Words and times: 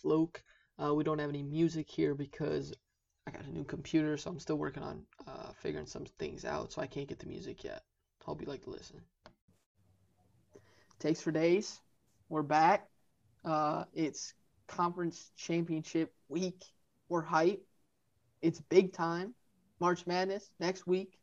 fluke. 0.00 0.42
Uh, 0.82 0.94
we 0.94 1.04
don't 1.04 1.18
have 1.18 1.28
any 1.28 1.42
music 1.42 1.90
here 1.90 2.14
because 2.14 2.72
I 3.26 3.30
got 3.30 3.44
a 3.44 3.52
new 3.52 3.64
computer, 3.64 4.16
so 4.16 4.30
I'm 4.30 4.38
still 4.40 4.56
working 4.56 4.82
on 4.82 5.02
uh, 5.26 5.52
figuring 5.56 5.86
some 5.86 6.06
things 6.18 6.44
out, 6.44 6.72
so 6.72 6.80
I 6.80 6.86
can't 6.86 7.08
get 7.08 7.18
the 7.18 7.26
music 7.26 7.64
yet. 7.64 7.82
Hope 8.24 8.40
you 8.40 8.46
like 8.46 8.62
to 8.64 8.70
listen. 8.70 9.00
Takes 10.98 11.20
for 11.20 11.30
days. 11.30 11.80
We're 12.28 12.42
back. 12.42 12.88
Uh, 13.44 13.84
it's 13.94 14.34
conference 14.68 15.32
championship 15.36 16.12
week. 16.28 16.64
We're 17.08 17.22
hype. 17.22 17.62
It's 18.42 18.60
big 18.60 18.92
time. 18.92 19.34
March 19.80 20.06
Madness 20.06 20.50
next 20.60 20.86
week. 20.86 21.18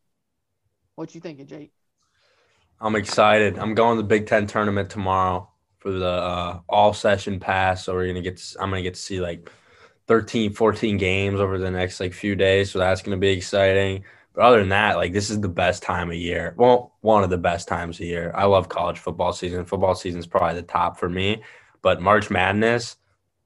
What 0.96 1.14
you 1.14 1.20
thinking, 1.20 1.46
Jake? 1.46 1.72
I'm 2.80 2.96
excited. 2.96 3.58
I'm 3.58 3.74
going 3.74 3.96
to 3.96 4.02
the 4.02 4.08
Big 4.08 4.26
Ten 4.26 4.46
tournament 4.46 4.90
tomorrow 4.90 5.48
for 5.78 5.92
the 5.92 6.06
uh, 6.06 6.60
all 6.68 6.92
session 6.92 7.40
pass. 7.40 7.84
So 7.84 7.94
we're 7.94 8.06
gonna 8.08 8.22
get. 8.22 8.36
To, 8.38 8.62
I'm 8.62 8.70
gonna 8.70 8.82
get 8.82 8.94
to 8.94 9.00
see 9.00 9.20
like 9.20 9.50
13, 10.06 10.52
14 10.52 10.96
games 10.96 11.40
over 11.40 11.58
the 11.58 11.70
next 11.70 12.00
like 12.00 12.12
few 12.12 12.34
days. 12.34 12.70
So 12.70 12.78
that's 12.78 13.02
gonna 13.02 13.16
be 13.16 13.28
exciting. 13.28 14.04
But 14.34 14.42
other 14.44 14.60
than 14.60 14.68
that, 14.70 14.96
like 14.96 15.12
this 15.12 15.30
is 15.30 15.40
the 15.40 15.48
best 15.48 15.82
time 15.82 16.10
of 16.10 16.16
year. 16.16 16.54
Well, 16.56 16.94
one 17.00 17.24
of 17.24 17.30
the 17.30 17.38
best 17.38 17.68
times 17.68 17.98
of 18.00 18.06
year. 18.06 18.32
I 18.34 18.44
love 18.44 18.68
college 18.68 18.98
football 18.98 19.32
season. 19.32 19.64
Football 19.64 19.94
season 19.94 20.20
is 20.20 20.26
probably 20.26 20.54
the 20.60 20.66
top 20.66 20.98
for 20.98 21.08
me. 21.08 21.42
But 21.82 22.00
March 22.00 22.30
Madness, 22.30 22.96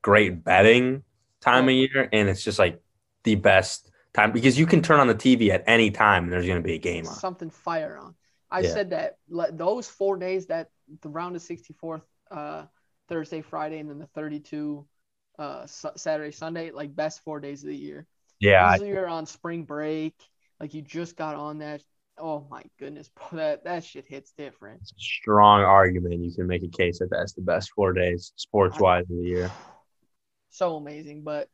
great 0.02 0.44
betting 0.44 1.02
time 1.40 1.68
of 1.68 1.74
year, 1.74 2.08
and 2.12 2.28
it's 2.28 2.42
just 2.42 2.58
like 2.58 2.80
the 3.24 3.34
best 3.34 3.90
time 4.14 4.32
because 4.32 4.58
you 4.58 4.66
can 4.66 4.82
turn 4.82 5.00
on 5.00 5.06
the 5.06 5.14
TV 5.14 5.50
at 5.50 5.64
any 5.66 5.90
time 5.90 6.24
and 6.24 6.32
there's 6.32 6.46
going 6.46 6.58
to 6.58 6.66
be 6.66 6.74
a 6.74 6.78
game 6.78 7.06
on. 7.06 7.14
Something 7.14 7.50
fire 7.50 7.98
on. 7.98 8.14
I 8.50 8.60
Yeah. 8.60 8.74
said 8.74 8.90
that 8.90 9.16
those 9.28 9.88
four 9.88 10.16
days 10.16 10.46
that 10.46 10.68
the 11.00 11.08
round 11.08 11.36
of 11.36 11.42
64th, 11.42 12.02
uh, 12.32 12.64
Thursday, 13.08 13.42
Friday, 13.42 13.78
and 13.78 13.88
then 13.90 13.98
the 13.98 14.06
32, 14.08 14.86
uh, 15.38 15.66
Su- 15.66 15.90
Saturday, 15.96 16.32
Sunday, 16.32 16.70
like 16.70 16.94
best 16.94 17.22
four 17.22 17.40
days 17.40 17.62
of 17.62 17.68
the 17.68 17.76
year. 17.76 18.06
Yeah, 18.40 18.64
I- 18.64 18.84
you're 18.84 19.08
on 19.08 19.26
spring 19.26 19.64
break, 19.64 20.14
like 20.60 20.74
you 20.74 20.82
just 20.82 21.16
got 21.16 21.36
on 21.36 21.58
that. 21.58 21.82
Oh 22.18 22.46
my 22.50 22.62
goodness, 22.78 23.08
bro, 23.08 23.26
that 23.38 23.64
that 23.64 23.84
shit 23.84 24.06
hits 24.06 24.32
different. 24.32 24.80
it's 24.80 24.92
a 24.92 24.98
strong 24.98 25.62
argument. 25.62 26.20
You 26.22 26.32
can 26.32 26.46
make 26.46 26.62
a 26.62 26.68
case 26.68 26.98
that 26.98 27.10
that's 27.10 27.32
the 27.32 27.42
best 27.42 27.70
four 27.74 27.92
days 27.92 28.32
sports 28.36 28.78
wise 28.78 29.04
of 29.10 29.16
the 29.16 29.24
year. 29.24 29.50
So 30.50 30.76
amazing, 30.76 31.22
but 31.22 31.48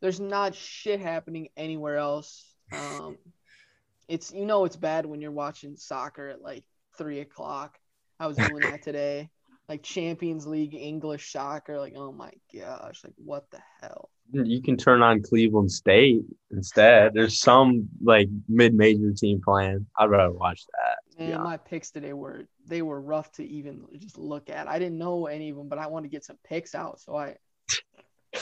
there's 0.00 0.20
not 0.20 0.54
shit 0.54 1.00
happening 1.00 1.48
anywhere 1.56 1.96
else. 1.96 2.44
Um, 2.72 3.16
it's 4.08 4.32
you 4.32 4.44
know 4.44 4.64
it's 4.64 4.76
bad 4.76 5.06
when 5.06 5.20
you're 5.20 5.30
watching 5.30 5.76
soccer 5.76 6.28
at 6.28 6.42
like 6.42 6.64
three 6.98 7.20
o'clock. 7.20 7.78
I 8.20 8.26
was 8.26 8.36
doing 8.36 8.62
that 8.62 8.82
today, 8.84 9.30
like 9.68 9.82
Champions 9.82 10.46
League 10.46 10.74
English 10.74 11.32
soccer. 11.32 11.78
Like 11.78 11.94
oh 11.96 12.12
my 12.12 12.30
gosh, 12.54 13.02
like 13.04 13.14
what 13.16 13.50
the 13.50 13.60
hell? 13.80 14.10
You 14.32 14.60
can 14.60 14.76
turn 14.76 15.02
on 15.02 15.22
Cleveland 15.22 15.70
State 15.70 16.22
instead. 16.50 17.14
There's 17.14 17.40
some 17.40 17.88
like 18.02 18.28
mid-major 18.48 19.12
team 19.12 19.40
playing. 19.44 19.86
I'd 19.96 20.10
rather 20.10 20.32
watch 20.32 20.62
that. 20.72 21.24
Man, 21.24 21.42
my 21.42 21.56
picks 21.56 21.90
today 21.90 22.12
were 22.12 22.46
they 22.66 22.82
were 22.82 23.00
rough 23.00 23.30
to 23.32 23.46
even 23.46 23.84
just 23.98 24.18
look 24.18 24.50
at. 24.50 24.68
I 24.68 24.78
didn't 24.78 24.98
know 24.98 25.26
any 25.26 25.50
of 25.50 25.56
them, 25.56 25.68
but 25.68 25.78
I 25.78 25.86
wanted 25.86 26.08
to 26.08 26.12
get 26.12 26.24
some 26.24 26.38
picks 26.44 26.74
out, 26.74 27.00
so 27.00 27.16
I 27.16 27.36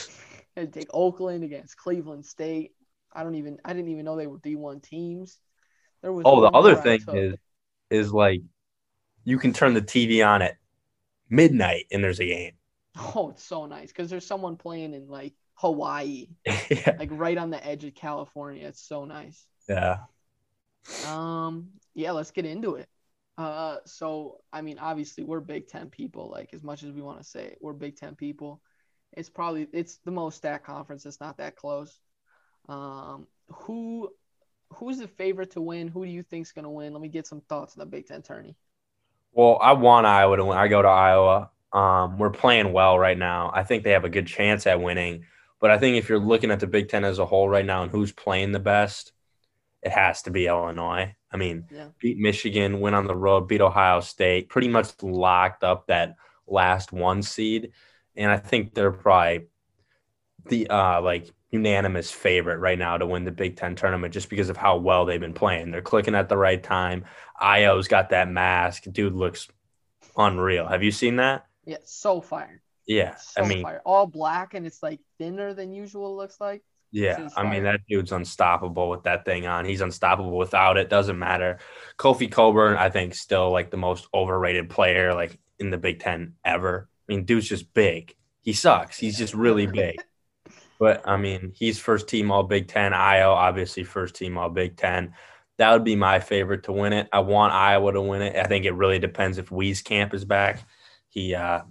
had 0.57 0.73
to 0.73 0.79
take 0.79 0.89
Oakland 0.91 1.43
against 1.43 1.77
Cleveland 1.77 2.25
State. 2.25 2.71
I 3.13 3.23
don't 3.23 3.35
even 3.35 3.59
I 3.63 3.73
didn't 3.73 3.89
even 3.89 4.05
know 4.05 4.15
they 4.15 4.27
were 4.27 4.39
D 4.39 4.55
one 4.55 4.81
teams. 4.81 5.37
There 6.01 6.11
was 6.11 6.23
Oh, 6.25 6.41
the 6.41 6.49
other 6.49 6.75
thing 6.75 7.01
is 7.13 7.35
is 7.89 8.11
like 8.11 8.41
you 9.23 9.37
can 9.37 9.53
turn 9.53 9.73
the 9.73 9.81
TV 9.81 10.27
on 10.27 10.41
at 10.41 10.57
midnight 11.29 11.85
and 11.91 12.03
there's 12.03 12.19
a 12.19 12.25
game. 12.25 12.53
oh, 12.97 13.29
it's 13.29 13.43
so 13.43 13.65
nice 13.65 13.89
because 13.89 14.09
there's 14.09 14.25
someone 14.25 14.55
playing 14.57 14.93
in 14.93 15.07
like 15.07 15.33
Hawaii, 15.55 16.27
yeah. 16.69 16.95
like 16.99 17.09
right 17.11 17.37
on 17.37 17.49
the 17.49 17.65
edge 17.65 17.83
of 17.85 17.95
California. 17.95 18.67
It's 18.67 18.81
so 18.87 19.05
nice. 19.05 19.45
Yeah. 19.69 19.97
Um, 21.07 21.69
yeah, 21.93 22.11
let's 22.11 22.31
get 22.31 22.45
into 22.45 22.75
it. 22.75 22.87
Uh, 23.37 23.77
so 23.85 24.37
I 24.53 24.61
mean, 24.61 24.79
obviously 24.79 25.23
we're 25.23 25.39
Big 25.41 25.67
Ten 25.67 25.89
people. 25.89 26.29
Like 26.29 26.53
as 26.53 26.63
much 26.63 26.83
as 26.83 26.91
we 26.91 27.01
want 27.01 27.19
to 27.19 27.23
say 27.23 27.45
it, 27.45 27.57
we're 27.61 27.73
Big 27.73 27.95
Ten 27.97 28.15
people. 28.15 28.61
It's 29.13 29.29
probably 29.29 29.67
it's 29.73 29.97
the 30.05 30.11
most 30.11 30.37
stacked 30.37 30.65
conference. 30.65 31.05
It's 31.05 31.19
not 31.21 31.37
that 31.37 31.55
close. 31.55 31.99
Um, 32.69 33.27
who 33.49 34.09
who's 34.73 34.97
the 34.99 35.07
favorite 35.07 35.51
to 35.51 35.61
win? 35.61 35.87
Who 35.87 36.05
do 36.05 36.11
you 36.11 36.23
think's 36.23 36.51
gonna 36.51 36.71
win? 36.71 36.93
Let 36.93 37.01
me 37.01 37.09
get 37.09 37.27
some 37.27 37.41
thoughts 37.41 37.75
on 37.75 37.79
the 37.79 37.85
Big 37.85 38.07
Ten 38.07 38.21
tourney. 38.21 38.55
Well, 39.35 39.59
I 39.61 39.73
want 39.73 40.07
Iowa 40.07 40.37
to 40.37 40.45
win. 40.45 40.57
I 40.57 40.69
go 40.69 40.81
to 40.81 40.87
Iowa. 40.87 41.51
Um, 41.73 42.17
we're 42.17 42.29
playing 42.29 42.71
well 42.71 42.97
right 42.97 43.17
now. 43.17 43.51
I 43.53 43.63
think 43.63 43.83
they 43.83 43.91
have 43.91 44.05
a 44.05 44.09
good 44.09 44.27
chance 44.27 44.65
at 44.65 44.81
winning. 44.81 45.25
But 45.59 45.71
I 45.71 45.77
think 45.77 45.97
if 45.97 46.07
you're 46.07 46.19
looking 46.19 46.51
at 46.51 46.61
the 46.61 46.67
Big 46.67 46.87
Ten 46.87 47.03
as 47.03 47.19
a 47.19 47.25
whole 47.25 47.49
right 47.49 47.65
now 47.65 47.83
and 47.83 47.91
who's 47.91 48.13
playing 48.13 48.53
the 48.53 48.59
best, 48.59 49.11
it 49.81 49.91
has 49.91 50.21
to 50.23 50.31
be 50.31 50.47
Illinois. 50.47 51.15
I 51.31 51.37
mean, 51.37 51.65
Yeah. 51.69 51.89
beat 51.99 52.17
Michigan, 52.17 52.79
went 52.79 52.95
on 52.95 53.07
the 53.07 53.15
road, 53.15 53.49
beat 53.49 53.59
Ohio 53.59 53.99
State, 53.99 54.47
pretty 54.47 54.69
much 54.69 55.03
locked 55.03 55.65
up 55.65 55.87
that 55.87 56.15
last 56.47 56.93
one 56.93 57.21
seed. 57.21 57.71
And 58.15 58.31
I 58.31 58.37
think 58.37 58.73
they're 58.73 58.91
probably 58.91 59.47
the 60.47 60.69
uh 60.69 61.01
like 61.01 61.29
unanimous 61.51 62.11
favorite 62.11 62.57
right 62.57 62.77
now 62.77 62.97
to 62.97 63.05
win 63.05 63.23
the 63.23 63.31
Big 63.31 63.55
Ten 63.55 63.75
tournament 63.75 64.13
just 64.13 64.29
because 64.29 64.49
of 64.49 64.57
how 64.57 64.77
well 64.77 65.05
they've 65.05 65.19
been 65.19 65.33
playing. 65.33 65.71
They're 65.71 65.81
clicking 65.81 66.15
at 66.15 66.29
the 66.29 66.37
right 66.37 66.61
time. 66.61 67.05
Ayo's 67.41 67.87
got 67.87 68.09
that 68.09 68.29
mask. 68.29 68.83
Dude 68.91 69.13
looks 69.13 69.47
unreal. 70.17 70.67
Have 70.67 70.83
you 70.83 70.91
seen 70.91 71.17
that? 71.17 71.45
Yeah, 71.65 71.77
so 71.83 72.21
fire. 72.21 72.61
Yeah. 72.85 73.15
So 73.15 73.43
I 73.43 73.47
mean, 73.47 73.63
fire. 73.63 73.81
All 73.85 74.05
black 74.05 74.53
and 74.53 74.65
it's 74.65 74.83
like 74.83 74.99
thinner 75.17 75.53
than 75.53 75.71
usual. 75.71 76.13
it 76.13 76.17
Looks 76.21 76.39
like. 76.39 76.63
yeah. 76.91 77.29
I 77.35 77.49
mean, 77.49 77.63
that 77.63 77.81
dude's 77.89 78.11
unstoppable 78.11 78.89
with 78.89 79.03
that 79.03 79.25
thing 79.25 79.47
on. 79.47 79.65
He's 79.65 79.81
unstoppable 79.81 80.37
without 80.37 80.77
it. 80.77 80.89
Doesn't 80.89 81.17
matter. 81.17 81.59
Kofi 81.97 82.31
Cockburn, 82.31 82.77
I 82.77 82.89
think, 82.89 83.15
still 83.15 83.49
like 83.51 83.71
the 83.71 83.77
most 83.77 84.07
overrated 84.13 84.69
player 84.69 85.13
like 85.13 85.39
in 85.57 85.69
the 85.69 85.77
Big 85.77 85.99
Ten 85.99 86.33
ever. 86.43 86.89
I 87.07 87.13
mean, 87.13 87.25
dude's 87.25 87.47
just 87.47 87.73
big. 87.73 88.15
He 88.41 88.53
sucks. 88.53 88.99
He's 88.99 89.17
just 89.17 89.33
really 89.33 89.67
big. 89.67 89.95
But 90.79 91.07
I 91.07 91.17
mean, 91.17 91.53
he's 91.55 91.79
first 91.79 92.07
team 92.07 92.31
All 92.31 92.43
Big 92.43 92.67
Ten. 92.67 92.91
Ayo, 92.91 93.29
obviously, 93.29 93.83
first 93.83 94.15
team 94.15 94.37
All 94.37 94.49
Big 94.49 94.75
Ten. 94.75 95.13
That 95.57 95.71
would 95.71 95.85
be 95.85 95.95
my 95.95 96.19
favorite 96.19 96.63
to 96.63 96.73
win 96.73 96.91
it. 96.91 97.07
I 97.13 97.19
want 97.19 97.53
Iowa 97.53 97.93
to 97.93 98.01
win 98.01 98.21
it. 98.21 98.35
I 98.35 98.43
think 98.43 98.65
it 98.65 98.73
really 98.73 98.99
depends 98.99 99.37
if 99.37 99.49
Wieskamp 99.49 100.13
is 100.13 100.25
back. 100.25 100.67
He 101.07 101.33
uh, 101.33 101.61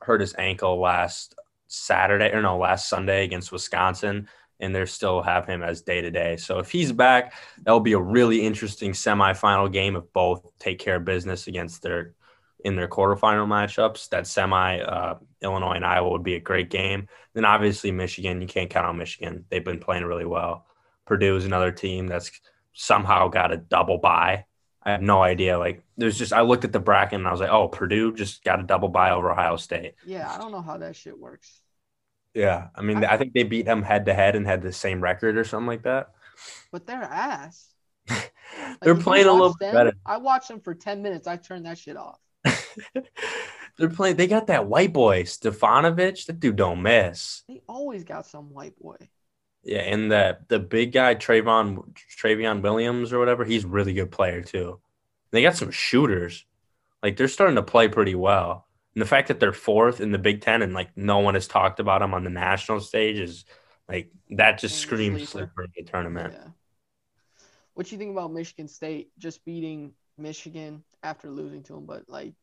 hurt 0.00 0.20
his 0.20 0.36
ankle 0.38 0.80
last 0.80 1.34
Saturday 1.66 2.30
or 2.30 2.42
no, 2.42 2.58
last 2.58 2.88
Sunday 2.88 3.24
against 3.24 3.50
Wisconsin, 3.50 4.28
and 4.60 4.74
they 4.74 4.84
still 4.86 5.20
have 5.20 5.46
him 5.46 5.64
as 5.64 5.82
day 5.82 6.00
to 6.00 6.10
day. 6.12 6.36
So 6.36 6.60
if 6.60 6.70
he's 6.70 6.92
back, 6.92 7.34
that'll 7.62 7.80
be 7.80 7.94
a 7.94 8.00
really 8.00 8.42
interesting 8.42 8.92
semifinal 8.92 9.72
game 9.72 9.96
if 9.96 10.04
both 10.12 10.46
take 10.60 10.78
care 10.78 10.96
of 10.96 11.04
business 11.04 11.48
against 11.48 11.82
their 11.82 12.14
in 12.64 12.76
their 12.76 12.88
quarterfinal 12.88 13.46
matchups. 13.46 14.08
That 14.08 14.26
semi 14.26 14.80
uh, 14.80 15.18
Illinois 15.42 15.74
and 15.74 15.84
Iowa 15.84 16.10
would 16.10 16.24
be 16.24 16.34
a 16.34 16.40
great 16.40 16.70
game. 16.70 17.08
Then 17.34 17.44
obviously 17.44 17.92
Michigan, 17.92 18.40
you 18.40 18.46
can't 18.46 18.70
count 18.70 18.86
on 18.86 18.98
Michigan. 18.98 19.44
They've 19.50 19.64
been 19.64 19.78
playing 19.78 20.04
really 20.04 20.24
well. 20.24 20.66
Purdue 21.04 21.36
is 21.36 21.44
another 21.44 21.70
team 21.70 22.06
that's 22.06 22.30
somehow 22.72 23.28
got 23.28 23.52
a 23.52 23.56
double 23.56 23.98
bye. 23.98 24.46
I 24.82 24.92
have 24.92 25.02
no 25.02 25.22
idea. 25.22 25.58
Like 25.58 25.82
there's 25.96 26.18
just 26.18 26.32
I 26.32 26.40
looked 26.40 26.64
at 26.64 26.72
the 26.72 26.80
bracket 26.80 27.18
and 27.18 27.28
I 27.28 27.30
was 27.30 27.40
like, 27.40 27.50
oh, 27.50 27.68
Purdue 27.68 28.14
just 28.14 28.42
got 28.44 28.60
a 28.60 28.64
double 28.64 28.88
bye 28.88 29.10
over 29.10 29.30
Ohio 29.30 29.56
State. 29.56 29.94
Yeah, 30.04 30.30
I 30.30 30.38
don't 30.38 30.52
know 30.52 30.62
how 30.62 30.78
that 30.78 30.96
shit 30.96 31.18
works. 31.18 31.60
Yeah, 32.34 32.68
I 32.74 32.82
mean, 32.82 33.04
I 33.04 33.16
think 33.16 33.32
they 33.32 33.44
beat 33.44 33.64
them 33.64 33.82
head 33.82 34.06
to 34.06 34.14
head 34.14 34.34
and 34.34 34.44
had 34.44 34.60
the 34.60 34.72
same 34.72 35.00
record 35.00 35.38
or 35.38 35.44
something 35.44 35.68
like 35.68 35.84
that. 35.84 36.10
But 36.72 36.86
they're 36.86 37.02
ass. 37.02 37.68
They're 38.82 38.94
you 38.94 39.00
playing 39.00 39.26
a 39.26 39.32
little 39.32 39.54
bit 39.58 39.72
them, 39.72 39.74
better. 39.74 39.92
I 40.04 40.18
watched 40.18 40.48
them 40.48 40.60
for 40.60 40.74
ten 40.74 41.00
minutes. 41.00 41.26
I 41.26 41.36
turned 41.36 41.64
that 41.64 41.78
shit 41.78 41.96
off. 41.96 42.18
They're 43.76 43.88
playing. 43.90 44.16
They 44.16 44.26
got 44.28 44.46
that 44.48 44.66
white 44.66 44.92
boy 44.92 45.24
Stefanovic. 45.24 46.26
That 46.26 46.38
dude 46.40 46.56
don't 46.56 46.82
miss. 46.82 47.42
They 47.48 47.60
always 47.68 48.04
got 48.04 48.26
some 48.26 48.50
white 48.52 48.78
boy. 48.78 48.96
Yeah, 49.64 49.80
and 49.80 50.10
the 50.12 50.38
the 50.48 50.58
big 50.60 50.92
guy 50.92 51.14
Trayvon 51.14 51.96
Trevion 52.16 52.62
Williams 52.62 53.12
or 53.12 53.18
whatever. 53.18 53.44
He's 53.44 53.64
a 53.64 53.68
really 53.68 53.94
good 53.94 54.10
player 54.12 54.42
too. 54.42 54.80
They 55.32 55.42
got 55.42 55.56
some 55.56 55.70
shooters. 55.70 56.44
Like 57.02 57.16
they're 57.16 57.28
starting 57.28 57.56
to 57.56 57.62
play 57.62 57.88
pretty 57.88 58.14
well. 58.14 58.66
And 58.94 59.02
the 59.02 59.06
fact 59.06 59.28
that 59.28 59.40
they're 59.40 59.52
fourth 59.52 60.00
in 60.00 60.12
the 60.12 60.18
Big 60.18 60.40
Ten 60.40 60.62
and 60.62 60.72
like 60.72 60.96
no 60.96 61.18
one 61.18 61.34
has 61.34 61.48
talked 61.48 61.80
about 61.80 62.00
them 62.00 62.14
on 62.14 62.22
the 62.24 62.30
national 62.30 62.80
stage 62.80 63.18
is 63.18 63.44
like 63.88 64.10
that 64.30 64.58
just 64.58 64.76
Mm, 64.76 64.78
screams 64.82 65.28
sleeper. 65.30 65.50
sleeper 65.66 65.90
tournament. 65.90 66.34
Yeah. 66.34 66.48
What 67.74 67.90
you 67.90 67.98
think 67.98 68.12
about 68.12 68.32
Michigan 68.32 68.68
State 68.68 69.10
just 69.18 69.44
beating 69.44 69.92
Michigan 70.16 70.84
after 71.02 71.28
losing 71.30 71.62
to 71.64 71.72
them? 71.72 71.86
But 71.86 72.08
like, 72.08 72.34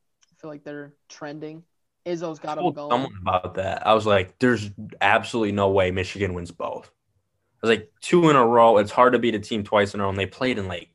feel 0.41 0.49
like 0.49 0.63
they're 0.63 0.93
trending. 1.09 1.63
Izzo's 2.05 2.39
got 2.39 2.55
them 2.55 2.73
going. 2.73 2.89
someone 2.91 3.13
about 3.21 3.55
that. 3.55 3.85
I 3.85 3.93
was 3.93 4.05
like, 4.05 4.39
there's 4.39 4.71
absolutely 4.99 5.51
no 5.51 5.69
way 5.69 5.91
Michigan 5.91 6.33
wins 6.33 6.51
both. 6.51 6.91
I 7.63 7.67
was 7.67 7.77
like, 7.77 7.91
two 8.01 8.29
in 8.29 8.35
a 8.35 8.45
row. 8.45 8.77
It's 8.79 8.91
hard 8.91 9.13
to 9.13 9.19
beat 9.19 9.35
a 9.35 9.39
team 9.39 9.63
twice 9.63 9.93
in 9.93 9.99
a 9.99 10.03
row. 10.03 10.09
And 10.09 10.17
they 10.17 10.25
played 10.25 10.57
in 10.57 10.67
like 10.67 10.89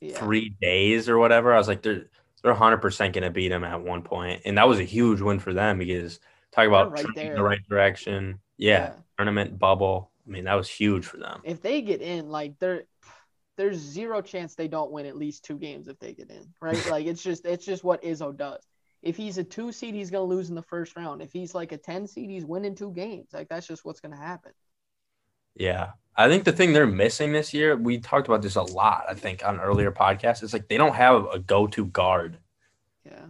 Yeah. 0.00 0.16
three 0.16 0.50
days 0.60 1.08
or 1.08 1.18
whatever. 1.18 1.52
I 1.52 1.58
was 1.58 1.68
like, 1.68 1.82
they're 1.82 2.06
they're 2.42 2.52
100 2.52 2.78
percent 2.78 3.14
gonna 3.14 3.30
beat 3.30 3.48
them 3.48 3.64
at 3.64 3.80
one 3.82 4.02
point, 4.02 4.42
and 4.44 4.58
that 4.58 4.68
was 4.68 4.78
a 4.78 4.84
huge 4.84 5.20
win 5.20 5.38
for 5.40 5.54
them 5.54 5.78
because 5.78 6.20
Talk 6.52 6.68
about 6.68 6.92
right 6.92 7.04
the 7.14 7.42
right 7.42 7.58
direction. 7.68 8.38
Yeah, 8.58 8.92
tournament 9.18 9.58
bubble. 9.58 10.10
I 10.26 10.30
mean, 10.30 10.44
that 10.44 10.54
was 10.54 10.68
huge 10.68 11.04
for 11.04 11.16
them. 11.16 11.40
If 11.44 11.62
they 11.62 11.82
get 11.82 12.00
in, 12.00 12.30
like 12.30 12.58
there, 12.60 12.84
there's 13.56 13.76
zero 13.78 14.20
chance 14.20 14.54
they 14.54 14.68
don't 14.68 14.90
win 14.90 15.06
at 15.06 15.16
least 15.16 15.44
two 15.44 15.56
games 15.58 15.88
if 15.88 15.98
they 15.98 16.12
get 16.12 16.30
in, 16.30 16.52
right? 16.60 16.84
like 16.90 17.06
it's 17.06 17.22
just 17.22 17.44
it's 17.46 17.64
just 17.64 17.84
what 17.84 18.02
Izzo 18.02 18.36
does. 18.36 18.62
If 19.02 19.16
he's 19.16 19.36
a 19.38 19.44
two 19.44 19.70
seed, 19.70 19.94
he's 19.94 20.10
gonna 20.10 20.24
lose 20.24 20.48
in 20.48 20.54
the 20.54 20.62
first 20.62 20.96
round. 20.96 21.22
If 21.22 21.32
he's 21.32 21.54
like 21.54 21.72
a 21.72 21.76
ten 21.76 22.06
seed, 22.06 22.30
he's 22.30 22.44
winning 22.44 22.74
two 22.74 22.92
games. 22.92 23.28
Like 23.32 23.48
that's 23.48 23.66
just 23.66 23.84
what's 23.84 24.00
gonna 24.00 24.16
happen. 24.16 24.52
Yeah. 25.54 25.90
I 26.16 26.28
think 26.28 26.44
the 26.44 26.52
thing 26.52 26.72
they're 26.72 26.86
missing 26.86 27.32
this 27.32 27.52
year, 27.52 27.76
we 27.76 27.98
talked 27.98 28.28
about 28.28 28.40
this 28.40 28.54
a 28.56 28.62
lot, 28.62 29.04
I 29.08 29.14
think, 29.14 29.44
on 29.44 29.58
earlier 29.60 29.90
podcasts. 29.90 30.42
It's 30.44 30.52
like 30.52 30.68
they 30.68 30.76
don't 30.76 30.94
have 30.94 31.26
a 31.32 31.40
go 31.40 31.66
to 31.66 31.86
guard. 31.86 32.38
Yeah. 33.04 33.26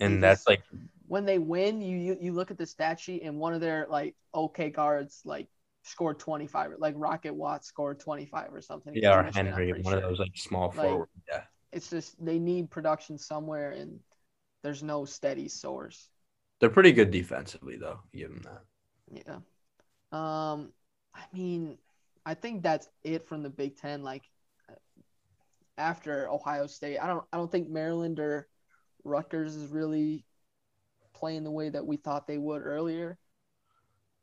And 0.00 0.16
They 0.16 0.20
that's 0.20 0.40
just- 0.40 0.48
like, 0.48 0.62
When 1.06 1.24
they 1.24 1.38
win, 1.38 1.80
you 1.80 1.96
you, 1.96 2.16
you 2.20 2.32
look 2.32 2.50
at 2.50 2.58
the 2.58 2.66
stat 2.66 3.00
sheet 3.00 3.22
and 3.22 3.38
one 3.38 3.54
of 3.54 3.60
their 3.60 3.86
like 3.88 4.14
okay 4.34 4.70
guards 4.70 5.22
like 5.24 5.48
scored 5.82 6.18
25 6.18 6.72
like 6.78 6.94
Rocket 6.96 7.34
Watts 7.34 7.66
scored 7.68 7.98
25 8.00 8.52
or 8.54 8.60
something. 8.60 8.94
yeah, 8.94 9.14
or 9.16 9.20
against 9.20 9.36
Michigan, 9.36 9.52
Aaron 9.54 9.66
Henry, 9.74 9.82
one 9.82 9.94
of 9.94 10.02
those 10.02 10.18
like 10.18 10.36
small 10.36 10.68
Like- 10.68 10.74
forward. 10.88 11.08
Yeah. 11.28 11.42
It's 11.72 11.88
just 11.88 12.22
they 12.24 12.38
need 12.38 12.70
production 12.70 13.16
somewhere 13.16 13.70
and 13.70 14.00
there's 14.62 14.82
no 14.82 15.04
steady 15.04 15.48
source. 15.48 16.10
They're 16.58 16.68
pretty 16.68 16.92
good 16.92 17.10
defensively, 17.10 17.76
though. 17.76 18.00
Give 18.12 18.28
them 18.28 18.42
that. 18.42 18.62
Yeah. 19.24 19.36
Um, 20.12 20.72
I 21.14 21.22
mean, 21.32 21.78
I 22.26 22.34
think 22.34 22.62
that's 22.62 22.88
it 23.04 23.26
from 23.28 23.42
the 23.42 23.50
Big 23.50 23.76
Ten. 23.76 24.02
Like 24.02 24.24
after 25.78 26.28
Ohio 26.28 26.66
State, 26.66 26.98
I 26.98 27.06
don't 27.06 27.24
I 27.32 27.36
don't 27.36 27.50
think 27.50 27.68
Maryland 27.68 28.18
or 28.20 28.48
Rutgers 29.04 29.54
is 29.54 29.70
really 29.70 30.24
playing 31.14 31.44
the 31.44 31.50
way 31.50 31.68
that 31.70 31.86
we 31.86 31.96
thought 31.96 32.26
they 32.26 32.38
would 32.38 32.62
earlier. 32.62 33.16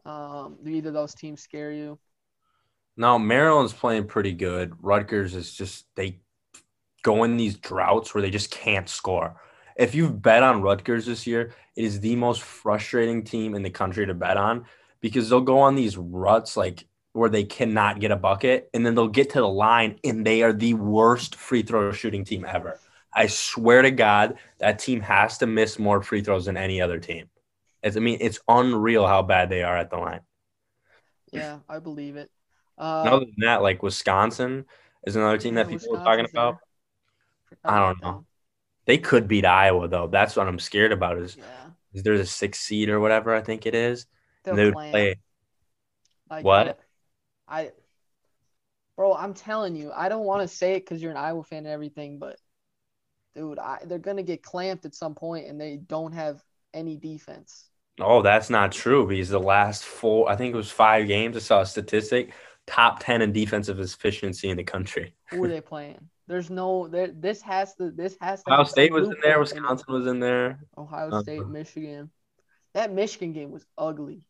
Um, 0.05 0.57
do 0.63 0.69
either 0.69 0.91
those 0.91 1.13
teams 1.13 1.41
scare 1.41 1.71
you? 1.71 1.99
No, 2.95 3.19
Maryland's 3.19 3.73
playing 3.73 4.05
pretty 4.05 4.33
good. 4.33 4.73
Rutgers 4.81 5.35
is 5.35 5.53
just 5.53 5.85
they 5.95 6.19
go 7.03 7.23
in 7.23 7.37
these 7.37 7.55
droughts 7.57 8.13
where 8.13 8.21
they 8.21 8.31
just 8.31 8.51
can't 8.51 8.89
score. 8.89 9.39
If 9.75 9.93
you've 9.93 10.21
bet 10.21 10.41
on 10.41 10.61
Rutgers 10.61 11.05
this 11.05 11.27
year, 11.27 11.53
it 11.75 11.83
is 11.83 11.99
the 11.99 12.15
most 12.15 12.41
frustrating 12.41 13.23
team 13.23 13.53
in 13.53 13.61
the 13.61 13.69
country 13.69 14.05
to 14.07 14.13
bet 14.15 14.37
on 14.37 14.65
because 14.99 15.29
they'll 15.29 15.41
go 15.41 15.59
on 15.59 15.75
these 15.75 15.95
ruts 15.95 16.57
like 16.57 16.87
where 17.13 17.29
they 17.29 17.43
cannot 17.43 17.99
get 17.99 18.11
a 18.11 18.15
bucket 18.15 18.69
and 18.73 18.85
then 18.85 18.95
they'll 18.95 19.07
get 19.07 19.29
to 19.31 19.39
the 19.39 19.47
line 19.47 19.99
and 20.03 20.25
they 20.25 20.41
are 20.41 20.53
the 20.53 20.73
worst 20.73 21.35
free 21.35 21.61
throw 21.61 21.91
shooting 21.91 22.25
team 22.25 22.45
ever. 22.45 22.79
I 23.13 23.27
swear 23.27 23.81
to 23.81 23.91
God, 23.91 24.37
that 24.59 24.79
team 24.79 25.01
has 25.01 25.37
to 25.39 25.47
miss 25.47 25.79
more 25.79 26.01
free 26.01 26.21
throws 26.21 26.45
than 26.45 26.57
any 26.57 26.81
other 26.81 26.99
team. 26.99 27.29
It's, 27.87 27.97
I 27.97 27.99
mean, 27.99 28.17
it's 28.21 28.39
unreal 28.47 29.07
how 29.07 29.23
bad 29.23 29.49
they 29.49 29.63
are 29.63 29.77
at 29.77 29.89
the 29.89 29.97
line. 29.97 30.21
Yeah, 31.31 31.59
I 31.69 31.79
believe 31.79 32.15
it. 32.15 32.31
Uh, 32.77 33.09
other 33.11 33.25
than 33.25 33.35
that, 33.39 33.61
like 33.61 33.83
Wisconsin 33.83 34.65
is 35.05 35.15
another 35.15 35.37
team 35.37 35.55
that 35.55 35.67
yeah, 35.67 35.77
people 35.77 35.89
were 35.91 35.99
talking 35.99 36.25
about. 36.25 36.57
I 37.65 37.79
don't 37.79 38.01
know. 38.01 38.25
They 38.85 38.97
could 38.97 39.27
beat 39.27 39.45
Iowa 39.45 39.87
though. 39.87 40.07
That's 40.07 40.35
what 40.35 40.47
I'm 40.47 40.59
scared 40.59 40.91
about. 40.91 41.17
Is, 41.17 41.37
Yeah, 41.37 41.71
is 41.93 42.03
there's 42.03 42.19
a 42.21 42.25
six 42.25 42.59
seed 42.59 42.89
or 42.89 42.99
whatever 42.99 43.35
I 43.35 43.41
think 43.41 43.65
it 43.65 43.75
is. 43.75 44.07
And 44.45 44.57
they 44.57 44.65
would 44.65 44.75
play. 44.91 45.15
Like, 46.29 46.45
What? 46.45 46.79
I, 47.47 47.59
I- 47.61 47.71
bro, 48.95 49.13
I'm 49.13 49.33
telling 49.33 49.75
you, 49.75 49.91
I 49.91 50.09
don't 50.09 50.25
want 50.25 50.41
to 50.41 50.47
say 50.55 50.73
it 50.75 50.81
because 50.81 51.01
you're 51.01 51.11
an 51.11 51.17
Iowa 51.17 51.43
fan 51.43 51.59
and 51.59 51.67
everything, 51.67 52.19
but 52.19 52.37
dude, 53.35 53.59
I, 53.59 53.79
they're 53.85 53.99
gonna 53.99 54.23
get 54.23 54.43
clamped 54.43 54.85
at 54.85 54.95
some 54.95 55.15
point, 55.15 55.47
and 55.47 55.59
they 55.59 55.77
don't 55.77 56.13
have 56.13 56.43
any 56.73 56.97
defense. 56.97 57.69
Oh, 57.99 58.21
that's 58.21 58.49
not 58.49 58.71
true 58.71 59.07
because 59.07 59.29
the 59.29 59.39
last 59.39 59.83
four, 59.85 60.29
I 60.29 60.35
think 60.35 60.53
it 60.53 60.57
was 60.57 60.69
five 60.71 61.07
games. 61.07 61.35
I 61.35 61.39
saw 61.39 61.61
a 61.61 61.65
statistic: 61.65 62.31
top 62.67 62.99
ten 62.99 63.21
in 63.21 63.31
defensive 63.31 63.79
efficiency 63.79 64.49
in 64.49 64.57
the 64.57 64.63
country. 64.63 65.15
Who 65.31 65.43
are 65.43 65.47
they 65.47 65.61
playing? 65.61 66.09
There's 66.27 66.49
no 66.49 66.87
there. 66.87 67.07
This 67.07 67.41
has 67.41 67.73
to. 67.75 67.89
This 67.91 68.15
has 68.21 68.43
to. 68.43 68.53
Ohio 68.53 68.65
State 68.65 68.91
was 68.91 69.07
in 69.07 69.15
there. 69.23 69.39
Wisconsin 69.39 69.93
was 69.93 70.05
in 70.07 70.19
there. 70.19 70.59
Ohio 70.77 71.07
Uh-huh. 71.09 71.21
State, 71.23 71.47
Michigan. 71.47 72.11
That 72.73 72.91
Michigan 72.93 73.33
game 73.33 73.49
was 73.49 73.65
ugly. 73.77 74.21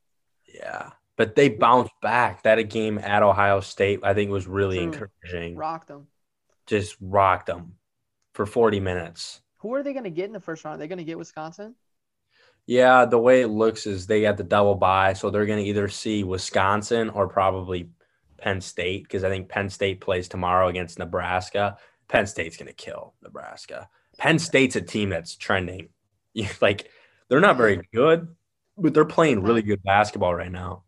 Yeah, 0.53 0.91
but 1.17 1.35
they 1.35 1.49
bounced 1.49 1.91
back. 2.01 2.43
That 2.43 2.61
game 2.69 2.97
at 2.99 3.21
Ohio 3.23 3.59
State, 3.59 3.99
I 4.03 4.13
think, 4.13 4.31
was 4.31 4.47
really 4.47 4.77
True. 4.77 4.85
encouraging. 4.85 5.57
Rocked 5.57 5.89
them. 5.89 6.07
Just 6.67 6.95
rocked 7.01 7.47
them 7.47 7.73
for 8.33 8.45
40 8.45 8.79
minutes. 8.79 9.41
Who 9.57 9.73
are 9.73 9.83
they 9.83 9.93
gonna 9.93 10.09
get 10.09 10.25
in 10.25 10.33
the 10.33 10.39
first 10.39 10.63
round? 10.63 10.75
Are 10.75 10.77
they 10.77 10.87
gonna 10.87 11.03
get 11.03 11.17
Wisconsin? 11.17 11.75
Yeah, 12.67 13.05
the 13.05 13.17
way 13.17 13.41
it 13.41 13.47
looks 13.47 13.87
is 13.87 14.05
they 14.05 14.21
got 14.21 14.35
the 14.35 14.43
double 14.43 14.75
bye, 14.75 15.13
so 15.13 15.29
they're 15.29 15.45
going 15.45 15.63
to 15.63 15.69
either 15.69 15.87
see 15.87 16.25
Wisconsin 16.25 17.09
or 17.09 17.29
probably 17.29 17.89
Penn 18.37 18.59
State 18.59 19.03
because 19.03 19.23
I 19.23 19.29
think 19.29 19.47
Penn 19.47 19.69
State 19.69 20.01
plays 20.01 20.27
tomorrow 20.27 20.67
against 20.67 20.99
Nebraska. 20.99 21.77
Penn 22.09 22.27
State's 22.27 22.57
going 22.57 22.67
to 22.67 22.73
kill 22.73 23.13
Nebraska. 23.23 23.89
Penn 24.17 24.37
State's 24.37 24.75
a 24.75 24.81
team 24.81 25.09
that's 25.09 25.35
trending. 25.35 25.89
like 26.61 26.91
they're 27.29 27.39
not 27.39 27.55
very 27.55 27.81
good, 27.93 28.27
but 28.77 28.93
they're 28.93 29.05
playing 29.05 29.43
really 29.43 29.61
good 29.61 29.81
basketball 29.83 30.35
right 30.35 30.51
now. 30.51 30.83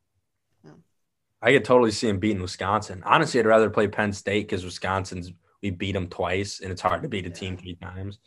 I 1.41 1.53
could 1.53 1.63
totally 1.63 1.91
see 1.91 2.07
them 2.07 2.19
beating 2.19 2.41
Wisconsin. 2.41 3.01
Honestly, 3.05 3.39
I'd 3.39 3.45
rather 3.45 3.69
play 3.69 3.87
Penn 3.87 4.11
State 4.11 4.47
because 4.47 4.65
Wisconsin's 4.65 5.31
we 5.61 5.71
beat 5.71 5.93
them 5.93 6.07
twice, 6.07 6.59
and 6.59 6.71
it's 6.71 6.81
hard 6.81 7.01
to 7.03 7.09
beat 7.09 7.25
a 7.25 7.29
team 7.29 7.57
three 7.57 7.75
times. 7.75 8.19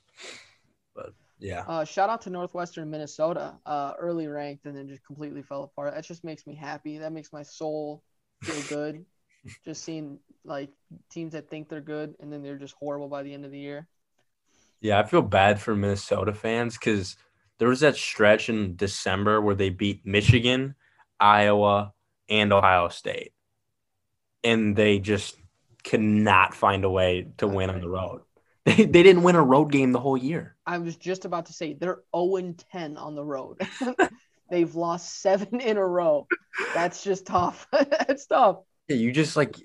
Yeah. 1.43 1.65
Uh, 1.67 1.85
shout 1.85 2.09
out 2.09 2.23
to 2.23 2.31
Northwestern 2.31 2.89
Minnesota, 2.89 3.55
uh, 3.67 3.95
early 3.99 4.29
ranked 4.29 4.65
and 4.67 4.77
then 4.77 4.89
just 4.89 5.05
completely 5.05 5.43
fell 5.43 5.65
apart. 5.65 5.93
That 5.93 6.05
just 6.05 6.23
makes 6.23 6.47
me 6.47 6.55
happy. 6.55 6.99
That 6.99 7.13
makes 7.13 7.33
my 7.33 7.43
soul 7.43 8.05
feel 8.43 8.63
good. 8.69 9.05
just 9.65 9.83
seeing 9.83 10.21
like 10.45 10.71
teams 11.11 11.33
that 11.33 11.51
think 11.51 11.69
they're 11.69 11.81
good 11.81 12.15
and 12.21 12.33
then 12.33 12.45
they're 12.45 12.59
just 12.59 12.77
horrible 12.79 13.09
by 13.09 13.25
the 13.25 13.35
end 13.35 13.45
of 13.45 13.51
the 13.51 13.59
year. 13.59 13.89
Yeah, 14.81 15.01
I 15.01 15.03
feel 15.03 15.23
bad 15.23 15.61
for 15.61 15.75
Minnesota 15.75 16.33
fans 16.33 16.79
because 16.79 17.17
there 17.59 17.69
was 17.69 17.81
that 17.81 17.97
stretch 17.97 18.49
in 18.49 18.77
December 18.77 19.41
where 19.41 19.57
they 19.57 19.71
beat 19.71 20.07
Michigan, 20.07 20.77
Iowa, 21.19 21.93
and 22.29 22.53
Ohio 22.53 22.89
State. 22.89 23.33
And 24.45 24.77
they 24.77 25.01
just 25.01 25.37
could 25.83 26.01
not 26.01 26.55
find 26.55 26.85
a 26.85 26.91
way 26.91 27.27
to 27.39 27.49
win 27.49 27.69
on 27.69 27.81
the 27.81 27.89
road. 27.89 28.23
They, 28.65 28.85
they 28.85 29.03
didn't 29.03 29.25
win 29.25 29.35
a 29.35 29.43
road 29.43 29.73
game 29.73 29.91
the 29.91 29.99
whole 29.99 30.17
year. 30.17 30.52
I 30.67 30.79
was 30.79 30.97
just 30.97 31.25
about 31.25 31.47
to 31.47 31.53
say 31.53 31.75
they're 31.75 32.03
0 32.15 32.55
10 32.71 32.97
on 32.97 33.15
the 33.15 33.25
road. 33.25 33.61
They've 34.51 34.75
lost 34.75 35.23
seven 35.23 35.61
in 35.61 35.79
a 35.79 35.87
row. 35.87 36.27
That's 36.75 37.03
just 37.03 37.27
tough. 37.27 37.67
That's 37.73 38.27
tough. 38.27 38.59
Yeah, 38.89 38.97
you 38.97 39.11
just 39.11 39.37
like, 39.37 39.57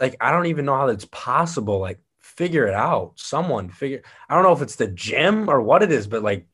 like 0.00 0.16
I 0.20 0.32
don't 0.32 0.46
even 0.46 0.64
know 0.64 0.74
how 0.74 0.86
that's 0.86 1.04
possible. 1.04 1.78
Like, 1.78 2.00
figure 2.18 2.66
it 2.66 2.74
out. 2.74 3.12
Someone 3.16 3.68
figure. 3.68 4.02
I 4.28 4.34
don't 4.34 4.42
know 4.42 4.52
if 4.52 4.62
it's 4.62 4.76
the 4.76 4.88
gym 4.88 5.48
or 5.48 5.60
what 5.60 5.82
it 5.84 5.92
is, 5.92 6.08
but 6.08 6.22
like, 6.22 6.48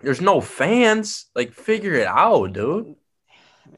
there's 0.00 0.20
no 0.20 0.40
fans. 0.40 1.26
Like, 1.36 1.52
figure 1.52 1.94
it 1.94 2.08
out, 2.08 2.52
dude. 2.52 2.96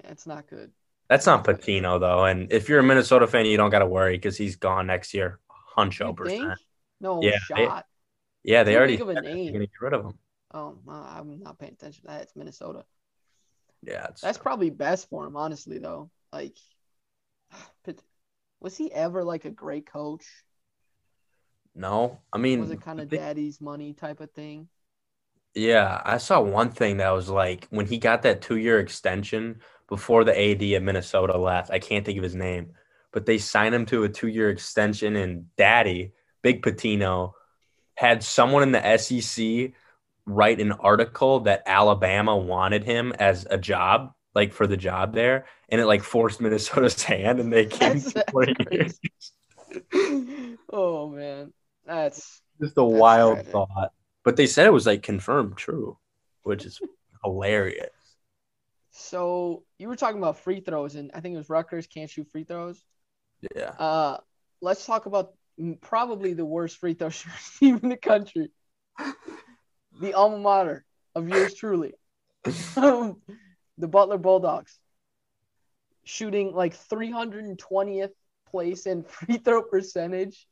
It's 0.04 0.26
not 0.26 0.46
good. 0.48 0.70
That's 1.08 1.26
not 1.26 1.44
Pitino 1.44 2.00
though, 2.00 2.24
and 2.24 2.50
if 2.50 2.68
you're 2.68 2.80
a 2.80 2.82
Minnesota 2.82 3.26
fan, 3.26 3.46
you 3.46 3.56
don't 3.56 3.70
got 3.70 3.80
to 3.80 3.86
worry 3.86 4.16
because 4.16 4.36
he's 4.36 4.56
gone 4.56 4.86
next 4.86 5.14
year, 5.14 5.38
huncho 5.76 6.16
percent. 6.16 6.58
No 7.00 7.20
Yeah, 7.22 7.38
shot. 7.38 7.84
Yeah, 8.46 8.62
they 8.62 8.76
already 8.76 8.96
of 8.96 9.08
a 9.08 9.20
name. 9.20 9.52
gonna 9.52 9.66
get 9.66 9.80
rid 9.80 9.92
of 9.92 10.04
him. 10.04 10.14
Oh, 10.54 10.78
I'm 10.88 11.40
not 11.40 11.58
paying 11.58 11.72
attention 11.72 12.02
to 12.02 12.08
that. 12.08 12.22
It's 12.22 12.36
Minnesota. 12.36 12.84
Yeah, 13.82 14.06
it's, 14.08 14.20
That's 14.20 14.38
probably 14.38 14.70
best 14.70 15.10
for 15.10 15.26
him, 15.26 15.36
honestly, 15.36 15.78
though. 15.78 16.10
Like, 16.32 16.56
was 18.60 18.76
he 18.76 18.92
ever 18.92 19.24
like 19.24 19.44
a 19.44 19.50
great 19.50 19.90
coach? 19.90 20.24
no. 21.74 22.20
I 22.32 22.38
mean, 22.38 22.60
Was 22.60 22.70
it 22.70 22.80
kind 22.80 23.00
of 23.00 23.08
daddy's 23.08 23.60
money 23.60 23.92
type 23.92 24.20
of 24.20 24.30
thing? 24.30 24.68
Yeah, 25.54 26.00
I 26.04 26.18
saw 26.18 26.40
one 26.40 26.70
thing 26.70 26.98
that 26.98 27.10
was 27.10 27.28
like 27.28 27.66
when 27.70 27.86
he 27.86 27.98
got 27.98 28.22
that 28.22 28.42
two 28.42 28.58
year 28.58 28.78
extension 28.78 29.60
before 29.88 30.22
the 30.22 30.38
AD 30.38 30.62
of 30.76 30.82
Minnesota 30.84 31.36
left. 31.36 31.70
I 31.70 31.80
can't 31.80 32.04
think 32.04 32.16
of 32.16 32.24
his 32.24 32.34
name, 32.36 32.72
but 33.12 33.26
they 33.26 33.38
signed 33.38 33.74
him 33.74 33.86
to 33.86 34.04
a 34.04 34.08
two 34.08 34.28
year 34.28 34.50
extension, 34.50 35.16
and 35.16 35.46
Daddy, 35.56 36.12
Big 36.42 36.62
Pitino, 36.62 37.32
had 37.96 38.22
someone 38.22 38.62
in 38.62 38.72
the 38.72 38.96
SEC 38.98 39.72
write 40.26 40.60
an 40.60 40.72
article 40.72 41.40
that 41.40 41.62
Alabama 41.66 42.36
wanted 42.36 42.84
him 42.84 43.12
as 43.18 43.46
a 43.50 43.58
job, 43.58 44.12
like 44.34 44.52
for 44.52 44.66
the 44.66 44.76
job 44.76 45.12
there, 45.14 45.46
and 45.68 45.80
it 45.80 45.86
like 45.86 46.02
forced 46.02 46.40
Minnesota's 46.40 47.02
hand, 47.04 47.40
and 47.40 47.52
they 47.52 47.66
came 47.66 47.98
That's- 47.98 48.12
to 48.12 48.24
four 48.30 48.46
years. 48.70 48.98
oh 50.72 51.08
man, 51.10 51.52
that's 51.84 52.40
Just 52.60 52.72
a 52.72 52.80
That's 52.80 53.00
wild 53.00 53.34
tragic. 53.34 53.52
thought. 53.52 53.92
But 54.24 54.36
they 54.36 54.46
said 54.46 54.66
it 54.66 54.72
was 54.72 54.86
like 54.86 55.02
confirmed 55.02 55.56
true, 55.56 55.98
which 56.42 56.64
is 56.64 56.80
hilarious. 57.24 57.90
so. 58.90 59.62
You 59.78 59.88
were 59.88 59.96
talking 59.96 60.18
about 60.18 60.38
free 60.38 60.60
throws, 60.60 60.94
and 60.94 61.10
I 61.14 61.20
think 61.20 61.34
it 61.34 61.38
was 61.38 61.50
Rutgers 61.50 61.86
can't 61.86 62.08
shoot 62.10 62.28
free 62.32 62.44
throws. 62.44 62.82
Yeah. 63.54 63.68
Uh, 63.78 64.16
let's 64.62 64.86
talk 64.86 65.04
about 65.06 65.34
probably 65.80 66.34
the 66.34 66.44
worst 66.44 66.78
free 66.78 66.94
throw 66.94 67.08
shooting 67.10 67.38
team 67.58 67.80
in 67.82 67.88
the 67.88 67.96
country. 67.96 68.50
The 70.00 70.14
alma 70.14 70.38
mater 70.38 70.84
of 71.14 71.28
yours 71.28 71.54
truly. 71.54 71.94
the 72.44 73.16
Butler 73.78 74.18
Bulldogs 74.18 74.78
shooting 76.04 76.54
like 76.54 76.76
320th 76.76 78.12
place 78.48 78.86
in 78.86 79.02
free 79.08 79.38
throw 79.38 79.62
percentage, 79.62 80.46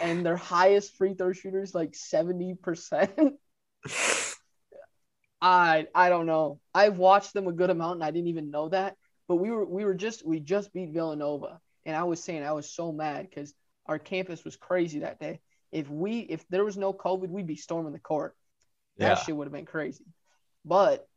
and 0.00 0.24
their 0.24 0.36
highest 0.36 0.96
free 0.96 1.14
throw 1.14 1.32
shooters 1.32 1.74
like 1.74 1.92
70%. 1.92 3.32
I 5.40 5.86
I 5.94 6.08
don't 6.08 6.26
know. 6.26 6.60
I've 6.74 6.98
watched 6.98 7.32
them 7.32 7.46
a 7.46 7.52
good 7.52 7.70
amount 7.70 7.94
and 7.94 8.04
I 8.04 8.10
didn't 8.10 8.28
even 8.28 8.50
know 8.50 8.68
that. 8.70 8.96
But 9.28 9.36
we 9.36 9.50
were 9.50 9.64
we 9.64 9.84
were 9.84 9.94
just 9.94 10.26
we 10.26 10.40
just 10.40 10.72
beat 10.72 10.90
Villanova 10.90 11.60
and 11.86 11.96
I 11.96 12.04
was 12.04 12.22
saying 12.22 12.42
I 12.42 12.52
was 12.52 12.70
so 12.70 12.92
mad 12.92 13.28
because 13.28 13.54
our 13.88 13.98
campus 13.98 14.44
was 14.44 14.56
crazy 14.56 15.00
that 15.00 15.18
day. 15.18 15.40
If 15.72 15.88
we 15.88 16.20
if 16.20 16.46
there 16.48 16.64
was 16.64 16.76
no 16.76 16.92
COVID, 16.92 17.28
we'd 17.28 17.46
be 17.46 17.56
storming 17.56 17.92
the 17.92 17.98
court. 17.98 18.36
That 18.98 19.08
Yeah. 19.08 19.14
shit 19.16 19.36
would 19.36 19.46
have 19.46 19.52
been 19.52 19.64
crazy. 19.66 20.04
But 20.64 21.08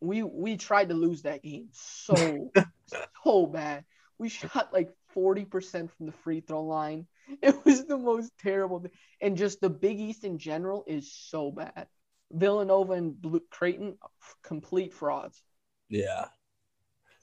we 0.00 0.22
we 0.22 0.56
tried 0.56 0.88
to 0.90 0.94
lose 0.94 1.22
that 1.22 1.42
game 1.42 1.68
so 1.72 2.50
so 3.24 3.46
bad. 3.46 3.84
We 4.18 4.28
shot 4.28 4.72
like 4.72 4.90
40% 5.14 5.90
from 5.90 6.06
the 6.06 6.12
free 6.12 6.40
throw 6.40 6.64
line. 6.64 7.06
It 7.42 7.62
was 7.64 7.84
the 7.84 7.98
most 7.98 8.32
terrible 8.38 8.80
thing. 8.80 8.90
And 9.20 9.36
just 9.36 9.60
the 9.60 9.68
Big 9.68 10.00
East 10.00 10.24
in 10.24 10.38
general 10.38 10.82
is 10.86 11.12
so 11.12 11.52
bad. 11.52 11.86
Villanova 12.32 12.94
and 12.94 13.20
Blue, 13.20 13.42
Creighton, 13.50 13.98
complete 14.42 14.94
frauds. 14.94 15.42
Yeah. 15.90 16.28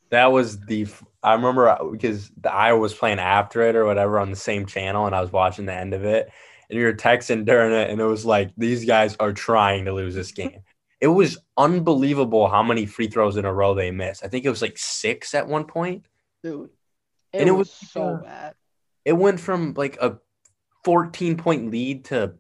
That 0.10 0.32
was 0.32 0.60
the 0.60 0.88
I 1.24 1.34
remember 1.34 1.70
uh, 1.70 1.84
because 1.84 2.30
the 2.40 2.54
Iowa 2.54 2.80
was 2.80 2.94
playing 2.94 3.20
after 3.20 3.64
it 3.64 3.76
or 3.76 3.86
whatever 3.86 4.20
on 4.20 4.30
the 4.30 4.36
same 4.36 4.66
channel 4.66 5.06
and 5.06 5.16
I 5.16 5.22
was 5.22 5.32
watching 5.32 5.66
the 5.66 5.74
end 5.74 5.94
of 5.94 6.06
it 6.06 6.30
and 6.70 6.80
you 6.80 6.86
were 6.86 6.94
texting 6.94 7.46
during 7.46 7.74
it 7.74 7.90
and 7.90 8.00
it 8.00 8.06
was 8.06 8.26
like 8.26 8.52
these 8.58 8.86
guys 8.86 9.16
are 9.20 9.34
trying 9.34 9.86
to 9.86 9.94
lose 9.94 10.16
this 10.16 10.32
game. 10.32 10.62
It 11.02 11.08
was 11.08 11.38
unbelievable 11.58 12.48
how 12.48 12.64
many 12.64 12.86
free 12.86 13.08
throws 13.08 13.38
in 13.38 13.46
a 13.46 13.54
row 13.54 13.74
they 13.74 13.92
missed. 13.92 14.24
I 14.24 14.28
think 14.28 14.46
it 14.46 14.50
was 14.50 14.62
like 14.62 14.78
6 14.78 15.34
at 15.34 15.48
one 15.48 15.66
point. 15.66 16.06
Dude. 16.44 16.70
It, 17.34 17.40
And 17.42 17.50
it 17.50 17.52
was, 17.52 17.70
was, 17.70 17.92
so 17.92 18.22
bad. 18.24 18.56
It 19.04 19.14
went 19.14 19.40
from 19.40 19.74
like 19.76 19.98
a 20.02 20.20
14 20.84 21.38
point 21.38 21.72
lead 21.72 22.06
to 22.06 22.36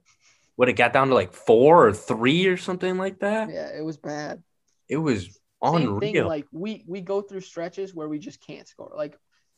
what 0.55 0.69
it 0.69 0.73
got 0.73 0.93
down 0.93 1.09
to 1.09 1.15
like 1.15 1.33
4 1.33 1.87
or 1.87 1.93
3 1.93 2.47
or 2.47 2.57
something 2.57 2.97
like 2.97 3.19
that. 3.19 3.49
Yeah, 3.49 3.69
it 3.75 3.83
was 3.83 3.97
bad. 3.97 4.41
It 4.87 4.97
was 4.97 5.39
Same 5.63 5.99
thing, 5.99 6.23
like 6.25 6.45
we 6.51 6.83
we 6.87 7.01
go 7.01 7.21
through 7.21 7.41
stretches 7.41 7.93
where 7.93 8.07
we 8.07 8.19
just 8.19 8.39
can't 8.45 8.67
score. 8.67 8.93
Like 8.95 9.17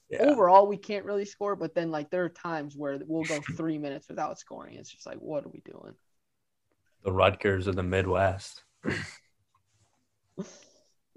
yeah. 0.09 0.23
overall 0.23 0.67
we 0.67 0.77
can't 0.77 1.05
really 1.05 1.25
score, 1.25 1.55
but 1.55 1.75
then 1.75 1.91
like 1.91 2.09
there 2.09 2.23
are 2.23 2.29
times 2.29 2.75
where 2.77 2.99
we'll 3.05 3.23
go 3.23 3.39
three 3.57 3.77
minutes 3.77 4.07
without 4.07 4.39
scoring. 4.39 4.75
It's 4.75 4.89
just 4.89 5.05
like, 5.05 5.17
what 5.17 5.45
are 5.45 5.49
we 5.49 5.61
doing? 5.65 5.93
The 7.03 7.11
Rutgers 7.11 7.67
of 7.67 7.75
the 7.75 7.83
Midwest. 7.83 8.63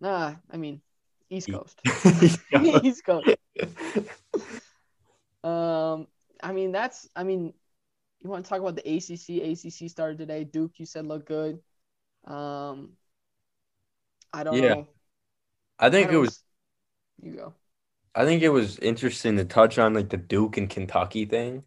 Nah, 0.01 0.35
I 0.51 0.57
mean, 0.57 0.81
East 1.31 1.51
Coast. 1.51 1.79
East 2.83 3.05
Coast. 3.05 3.29
Um, 5.45 6.07
I 6.43 6.53
mean 6.53 6.73
that's 6.73 7.09
I 7.15 7.23
mean, 7.23 7.53
you 8.21 8.31
want 8.31 8.45
to 8.45 8.49
talk 8.49 8.61
about 8.61 8.77
the 8.77 8.97
ACC? 8.97 9.43
ACC 9.43 9.91
started 9.91 10.19
today. 10.19 10.45
Duke, 10.45 10.73
you 10.79 10.87
said 10.87 11.07
looked 11.07 11.29
good. 11.29 11.61
Um, 12.27 12.93
I 14.33 14.45
don't 14.45 14.55
Yeah. 14.55 14.75
know. 14.75 14.89
I 15.79 15.87
I 15.87 15.91
think 15.91 16.11
it 16.13 16.17
was 16.17 16.43
You 17.23 17.33
go. 17.37 17.55
I 18.15 18.25
think 18.25 18.43
it 18.43 18.49
was 18.49 18.79
interesting 18.79 19.37
to 19.37 19.45
touch 19.45 19.79
on 19.79 19.95
like 19.95 20.09
the 20.09 20.17
Duke 20.17 20.57
and 20.57 20.69
Kentucky 20.69 21.27
thing. 21.27 21.65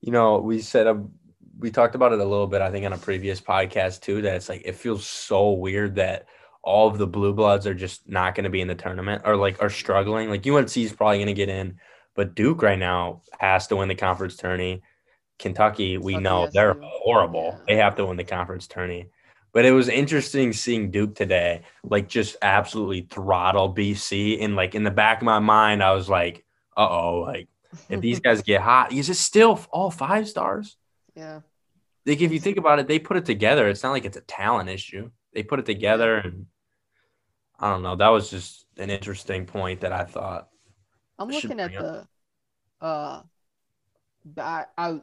You 0.00 0.12
know, 0.12 0.38
we 0.38 0.60
said 0.60 0.86
um, 0.86 1.12
we 1.58 1.70
talked 1.70 1.94
about 1.94 2.12
it 2.12 2.20
a 2.20 2.24
little 2.24 2.46
bit, 2.46 2.62
I 2.62 2.70
think, 2.70 2.86
on 2.86 2.92
a 2.92 2.98
previous 2.98 3.40
podcast 3.40 4.00
too. 4.02 4.22
That 4.22 4.36
it's 4.36 4.48
like 4.48 4.62
it 4.64 4.74
feels 4.76 5.06
so 5.06 5.52
weird 5.52 5.96
that 5.96 6.26
all 6.62 6.88
of 6.88 6.98
the 6.98 7.06
blue 7.06 7.32
bloods 7.32 7.66
are 7.66 7.74
just 7.74 8.08
not 8.08 8.34
going 8.34 8.44
to 8.44 8.50
be 8.50 8.60
in 8.60 8.68
the 8.68 8.74
tournament 8.74 9.22
or 9.24 9.36
like 9.36 9.62
are 9.62 9.70
struggling. 9.70 10.28
Like 10.30 10.46
UNC 10.46 10.76
is 10.76 10.92
probably 10.92 11.18
going 11.18 11.26
to 11.28 11.32
get 11.34 11.48
in, 11.48 11.78
but 12.14 12.34
Duke 12.34 12.62
right 12.62 12.78
now 12.78 13.22
has 13.38 13.66
to 13.68 13.76
win 13.76 13.88
the 13.88 13.94
conference 13.94 14.36
tourney. 14.36 14.82
Kentucky, 15.38 15.98
we 15.98 16.14
Kentucky 16.14 16.22
know 16.24 16.50
they're 16.52 16.76
horrible. 16.80 17.54
Yeah. 17.58 17.64
They 17.68 17.76
have 17.76 17.96
to 17.96 18.06
win 18.06 18.16
the 18.16 18.24
conference 18.24 18.66
tourney. 18.66 19.10
But 19.56 19.64
it 19.64 19.72
was 19.72 19.88
interesting 19.88 20.52
seeing 20.52 20.90
Duke 20.90 21.14
today, 21.14 21.62
like 21.82 22.10
just 22.10 22.36
absolutely 22.42 23.06
throttle 23.08 23.74
BC. 23.74 24.44
And 24.44 24.54
like 24.54 24.74
in 24.74 24.84
the 24.84 24.90
back 24.90 25.22
of 25.22 25.24
my 25.24 25.38
mind, 25.38 25.82
I 25.82 25.94
was 25.94 26.10
like, 26.10 26.44
uh 26.76 26.86
oh, 26.86 27.20
like 27.20 27.48
if 27.88 28.02
these 28.02 28.20
guys 28.20 28.42
get 28.42 28.60
hot, 28.60 28.92
is 28.92 29.08
it 29.08 29.14
still 29.14 29.58
all 29.70 29.90
five 29.90 30.28
stars? 30.28 30.76
yeah. 31.14 31.40
Like 32.04 32.20
if 32.20 32.32
you 32.32 32.38
think 32.38 32.58
about 32.58 32.80
it, 32.80 32.86
they 32.86 32.98
put 32.98 33.16
it 33.16 33.24
together. 33.24 33.66
It's 33.66 33.82
not 33.82 33.92
like 33.92 34.04
it's 34.04 34.18
a 34.18 34.20
talent 34.20 34.68
issue. 34.68 35.10
They 35.32 35.42
put 35.42 35.58
it 35.58 35.64
together 35.64 36.18
and 36.18 36.44
I 37.58 37.70
don't 37.70 37.82
know. 37.82 37.96
That 37.96 38.08
was 38.08 38.28
just 38.28 38.66
an 38.76 38.90
interesting 38.90 39.46
point 39.46 39.80
that 39.80 39.92
I 39.92 40.04
thought. 40.04 40.50
I'm 41.18 41.28
looking 41.28 41.60
at 41.60 41.72
bring 41.72 41.82
the 41.82 42.06
uh 42.82 43.22
I, 44.36 44.66
I 44.76 45.00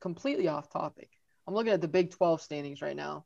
completely 0.00 0.46
off 0.46 0.70
topic. 0.70 1.10
I'm 1.48 1.54
looking 1.54 1.72
at 1.72 1.80
the 1.80 1.88
Big 1.88 2.12
12 2.12 2.40
standings 2.40 2.80
right 2.80 2.94
now. 2.94 3.24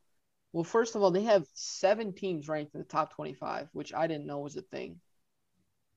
Well, 0.52 0.64
first 0.64 0.96
of 0.96 1.02
all, 1.02 1.10
they 1.10 1.22
have 1.24 1.46
seven 1.54 2.12
teams 2.12 2.48
ranked 2.48 2.74
in 2.74 2.80
the 2.80 2.86
top 2.86 3.14
25, 3.14 3.68
which 3.72 3.94
I 3.94 4.06
didn't 4.06 4.26
know 4.26 4.40
was 4.40 4.56
a 4.56 4.62
thing. 4.62 5.00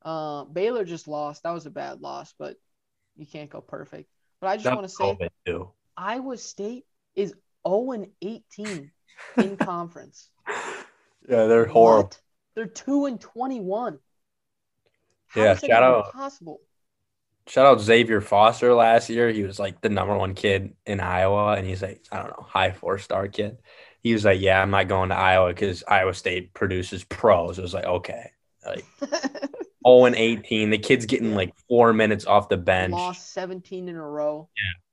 Uh, 0.04 0.44
Baylor 0.46 0.84
just 0.86 1.08
lost. 1.08 1.44
That 1.44 1.52
was 1.54 1.66
a 1.66 1.72
bad 1.72 2.02
loss, 2.02 2.34
but 2.38 2.58
you 3.16 3.26
can't 3.26 3.50
go 3.50 3.62
perfect. 3.62 4.10
But 4.42 4.48
I 4.48 4.58
just 4.58 4.68
want 4.68 4.84
to 4.84 4.90
say 4.90 5.04
COVID 5.04 5.30
too. 5.46 5.70
Iowa 5.98 6.38
State 6.38 6.86
is 7.16 7.34
0 7.68 7.92
and 7.92 8.08
18 8.22 8.92
in 9.38 9.58
conference. 9.58 10.30
Yeah, 11.28 11.46
they're 11.46 11.66
horrible. 11.66 12.04
What? 12.10 12.22
They're 12.56 12.66
2 12.68 13.06
and 13.06 13.20
21. 13.22 13.98
How 15.30 15.42
Yeah, 15.42 15.52
is 15.54 15.60
shout 15.60 15.70
even 15.70 15.84
out- 15.84 16.12
possible? 16.14 16.60
Shout 17.48 17.66
out 17.66 17.82
Xavier 17.82 18.22
Foster 18.22 18.74
last 18.74 19.10
year. 19.10 19.30
He 19.30 19.44
was 19.44 19.60
like 19.60 19.82
the 19.82 19.90
number 19.90 20.16
one 20.18 20.34
kid 20.34 20.76
in 20.86 21.00
Iowa, 21.02 21.54
and 21.54 21.68
he's 21.68 21.82
like, 21.82 22.06
I 22.12 22.18
don't 22.20 22.28
know, 22.30 22.46
high 22.48 22.72
four 22.72 23.00
star 23.00 23.28
kid. 23.28 23.58
He 24.04 24.14
was 24.14 24.26
like, 24.26 24.40
Yeah, 24.42 24.62
I'm 24.62 24.70
not 24.70 24.88
going 24.88 25.10
to 25.10 25.16
Iowa 25.16 25.50
because 25.50 25.84
Iowa 25.88 26.14
State 26.14 26.54
produces 26.54 27.04
pros. 27.04 27.58
It 27.58 27.62
was 27.64 27.74
like, 27.74 27.86
okay. 27.86 28.32
Like 28.66 28.86
0 29.86 30.06
and 30.06 30.16
18. 30.16 30.70
The 30.70 30.78
kid's 30.78 31.06
getting 31.06 31.32
Yeah. 31.32 31.38
like 31.38 31.54
four 31.68 31.94
minutes 31.94 32.26
off 32.26 32.50
the 32.50 32.58
bench. 32.58 32.92
Lost 32.92 33.32
17 33.34 33.88
in 33.90 33.96
a 33.96 34.02
row. 34.08 34.50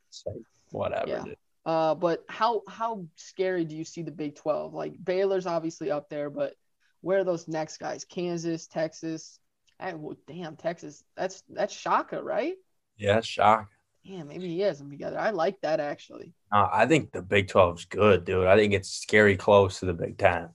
It's 0.09 0.23
like, 0.27 0.37
whatever. 0.71 1.09
Yeah. 1.09 1.25
dude. 1.25 1.37
Uh, 1.67 1.95
but 1.95 2.25
how 2.29 2.63
how 2.67 3.05
scary 3.17 3.65
do 3.67 3.77
you 3.77 3.85
see 3.85 4.03
the 4.03 4.11
Big 4.11 4.35
12? 4.35 4.73
Like 4.73 4.95
Baylor's 5.05 5.47
obviously 5.47 5.91
up 5.91 6.09
there, 6.09 6.31
but 6.31 6.55
where 7.03 7.19
are 7.19 7.25
those 7.25 7.49
next 7.49 7.79
guys? 7.79 8.05
Kansas, 8.05 8.67
Texas. 8.67 9.39
Hey, 9.79 9.95
well, 9.95 10.17
damn, 10.27 10.57
Texas. 10.57 11.05
That's 11.17 11.43
that's 11.51 11.75
Shaka, 11.75 12.23
right? 12.23 12.55
Yeah, 12.97 13.21
shock. 13.21 13.69
Yeah, 14.03 14.23
maybe 14.23 14.49
he 14.49 14.61
has 14.61 14.79
them 14.79 14.91
together. 14.91 15.19
I 15.19 15.31
like 15.31 15.61
that 15.61 15.79
actually. 15.81 16.33
Uh, 16.53 16.69
I 16.73 16.87
think 16.87 17.13
the 17.13 17.23
Big 17.23 17.49
12 17.49 17.79
is 17.81 17.85
good, 17.85 18.25
dude. 18.25 18.47
I 18.47 18.57
think 18.57 18.73
it's 18.73 18.89
scary 18.91 19.37
close 19.37 19.81
to 19.81 19.87
the 19.87 19.93
Big 19.93 20.17
10. 20.19 20.49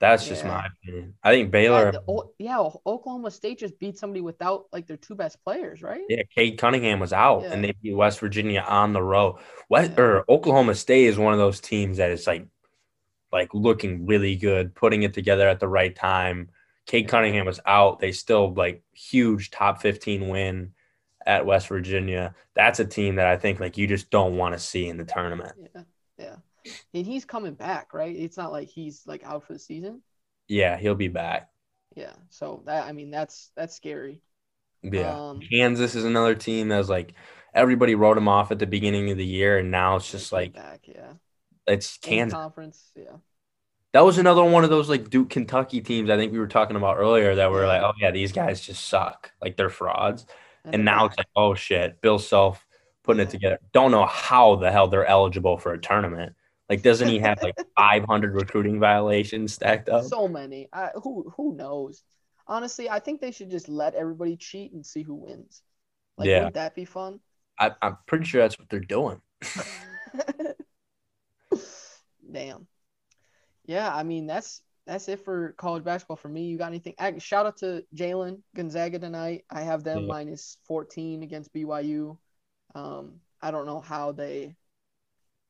That's 0.00 0.26
just 0.26 0.44
my 0.44 0.66
opinion. 0.66 1.14
I 1.22 1.30
think 1.30 1.46
Yeah, 1.46 1.50
Baylor, 1.50 1.92
the- 1.92 2.22
yeah, 2.38 2.58
Oklahoma 2.58 3.30
State 3.30 3.60
just 3.60 3.78
beat 3.78 3.96
somebody 3.96 4.20
without 4.20 4.64
like 4.72 4.88
their 4.88 4.96
two 4.96 5.14
best 5.14 5.42
players, 5.44 5.80
right? 5.80 6.02
yeah, 6.08 6.22
Cade 6.34 6.58
Cunningham 6.58 6.98
was 6.98 7.12
out 7.12 7.44
and 7.44 7.62
they 7.62 7.72
beat 7.80 7.94
West 7.94 8.18
Virginia 8.18 8.64
on 8.66 8.92
the 8.94 9.02
road. 9.02 9.36
West 9.68 9.92
Yeah. 9.96 10.00
or 10.02 10.24
Oklahoma 10.28 10.74
State 10.74 11.04
is 11.06 11.18
one 11.18 11.32
of 11.34 11.38
those 11.38 11.60
teams 11.60 11.98
that 11.98 12.10
is 12.10 12.26
like 12.26 12.46
like 13.30 13.54
looking 13.54 14.04
really 14.04 14.36
good, 14.36 14.74
putting 14.74 15.04
it 15.04 15.14
together 15.14 15.48
at 15.48 15.58
the 15.60 15.68
right 15.68 15.94
time. 15.94 16.50
Cade 16.86 17.04
Yeah. 17.04 17.10
Cunningham 17.10 17.46
was 17.46 17.60
out. 17.64 18.00
They 18.00 18.10
still 18.12 18.52
like 18.52 18.82
huge 18.92 19.50
top 19.52 19.80
15 19.80 20.28
win 20.28 20.74
at 21.26 21.46
West 21.46 21.68
Virginia. 21.68 22.34
That's 22.54 22.80
a 22.80 22.84
team 22.84 23.16
that 23.16 23.26
I 23.26 23.36
think 23.36 23.60
like 23.60 23.76
you 23.78 23.86
just 23.86 24.10
don't 24.10 24.36
want 24.36 24.54
to 24.54 24.58
see 24.58 24.88
in 24.88 24.96
the 24.96 25.04
tournament. 25.04 25.52
Yeah, 25.74 25.82
yeah. 26.18 26.36
And 26.94 27.06
he's 27.06 27.24
coming 27.24 27.54
back, 27.54 27.92
right? 27.94 28.14
It's 28.14 28.36
not 28.36 28.52
like 28.52 28.68
he's 28.68 29.02
like 29.06 29.24
out 29.24 29.44
for 29.44 29.52
the 29.52 29.58
season. 29.58 30.02
Yeah, 30.48 30.76
he'll 30.76 30.94
be 30.94 31.08
back. 31.08 31.50
Yeah, 31.96 32.12
so 32.30 32.62
that 32.66 32.86
I 32.86 32.92
mean 32.92 33.10
that's 33.10 33.50
that's 33.56 33.74
scary. 33.74 34.20
Yeah. 34.82 35.30
Um, 35.30 35.40
Kansas 35.40 35.94
is 35.94 36.04
another 36.04 36.34
team 36.34 36.68
that's 36.68 36.88
like 36.88 37.14
everybody 37.54 37.94
wrote 37.94 38.14
them 38.14 38.28
off 38.28 38.50
at 38.50 38.58
the 38.58 38.66
beginning 38.66 39.10
of 39.10 39.18
the 39.18 39.26
year, 39.26 39.58
and 39.58 39.70
now 39.70 39.96
it's 39.96 40.10
just 40.10 40.32
like 40.32 40.54
back, 40.54 40.80
yeah. 40.86 41.12
it's 41.66 41.98
Kansas. 41.98 42.34
conference, 42.34 42.90
yeah. 42.96 43.16
That 43.92 44.06
was 44.06 44.16
another 44.16 44.42
one 44.42 44.64
of 44.64 44.70
those 44.70 44.88
like 44.88 45.10
Duke 45.10 45.28
Kentucky 45.28 45.82
teams 45.82 46.08
I 46.08 46.16
think 46.16 46.32
we 46.32 46.38
were 46.38 46.48
talking 46.48 46.76
about 46.76 46.96
earlier 46.96 47.34
that 47.34 47.50
were 47.50 47.66
like, 47.66 47.82
oh 47.82 47.92
yeah, 48.00 48.10
these 48.10 48.32
guys 48.32 48.60
just 48.60 48.86
suck. 48.86 49.32
Like 49.40 49.56
they're 49.56 49.68
frauds. 49.68 50.26
And, 50.64 50.84
now 50.84 51.06
it's 51.06 51.18
like, 51.18 51.26
oh 51.34 51.54
shit, 51.54 52.00
Bill 52.00 52.18
Self 52.18 52.64
putting 53.02 53.22
it 53.22 53.30
together. 53.30 53.58
Don't 53.72 53.90
know 53.90 54.06
how 54.06 54.56
the 54.56 54.70
hell 54.70 54.88
they're 54.88 55.06
eligible 55.06 55.58
for 55.58 55.72
a 55.72 55.80
tournament. 55.80 56.34
Like, 56.68 56.82
doesn't 56.82 57.08
he 57.08 57.18
have 57.18 57.42
like 57.42 57.56
500 57.76 58.34
recruiting 58.34 58.78
violations 58.80 59.54
stacked 59.54 59.88
up? 59.88 60.04
so 60.04 60.28
many. 60.28 60.68
I, 60.72 60.90
who 61.02 61.32
who 61.36 61.56
knows? 61.56 62.02
Honestly, 62.46 62.88
I 62.88 62.98
think 62.98 63.20
they 63.20 63.32
should 63.32 63.50
just 63.50 63.68
let 63.68 63.94
everybody 63.94 64.36
cheat 64.36 64.72
and 64.72 64.84
see 64.84 65.02
who 65.02 65.14
wins. 65.14 65.62
Like, 66.16 66.28
Yeah. 66.28 66.38
wouldn't 66.38 66.54
that 66.54 66.74
be 66.74 66.84
fun? 66.84 67.20
I, 67.58 67.72
I'm 67.82 67.98
pretty 68.06 68.24
sure 68.24 68.42
that's 68.42 68.58
what 68.58 68.68
they're 68.68 68.80
doing. 68.80 69.20
Damn. 72.32 72.66
yeah, 73.66 73.94
I 73.94 74.02
mean 74.02 74.26
that's 74.26 74.62
that's 74.86 75.08
it 75.08 75.24
for 75.24 75.52
college 75.52 75.84
basketball 75.84 76.16
for 76.16 76.28
me. 76.28 76.44
You 76.46 76.58
got 76.58 76.68
anything? 76.68 76.94
Shout 77.18 77.46
out 77.46 77.56
to 77.58 77.84
Jalen 77.94 78.42
Gonzaga 78.54 78.98
tonight. 78.98 79.44
I 79.50 79.62
have 79.62 79.84
them 79.84 80.02
Yeah. 80.02 80.08
minus 80.08 80.58
14 80.66 81.22
against 81.22 81.52
BYU. 81.52 82.18
Um, 82.74 83.20
I 83.40 83.50
don't 83.50 83.66
know 83.66 83.80
how 83.80 84.12
they 84.12 84.56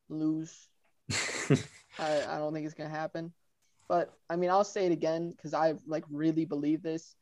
lose. 0.09 0.69
I, 1.99 2.23
I 2.23 2.39
don't 2.39 2.53
think 2.53 2.67
it's 2.67 2.75
gonna 2.75 2.89
happen. 2.91 3.33
But 3.89 4.13
I 4.29 4.37
mean, 4.37 4.51
I'll 4.51 4.65
say 4.65 4.87
it 4.87 4.93
again 4.93 5.31
because 5.31 5.55
I 5.55 5.75
like 5.87 6.05
really 6.11 6.45
believe 6.45 6.83
this. 6.83 7.15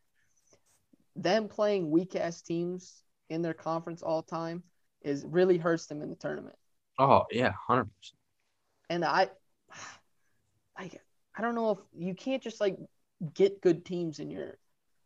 Them 1.16 1.48
playing 1.48 1.90
weak 1.90 2.16
ass 2.16 2.40
teams 2.42 3.02
in 3.28 3.42
their 3.42 3.54
conference 3.54 4.02
all 4.02 4.22
time 4.22 4.62
is 5.02 5.24
really 5.26 5.58
hurts 5.58 5.86
them 5.86 6.02
in 6.02 6.10
the 6.10 6.16
tournament. 6.16 6.56
oh 6.98 7.24
yeah, 7.30 7.52
hundred 7.66 7.84
percent. 7.96 8.18
And 8.88 9.04
I, 9.04 9.28
I, 11.40 11.42
don't 11.42 11.54
know 11.54 11.70
if 11.70 11.78
you 11.96 12.14
can't 12.14 12.42
just 12.42 12.60
like 12.60 12.76
get 13.34 13.60
good 13.60 13.84
teams 13.84 14.18
in 14.18 14.30
your 14.30 14.58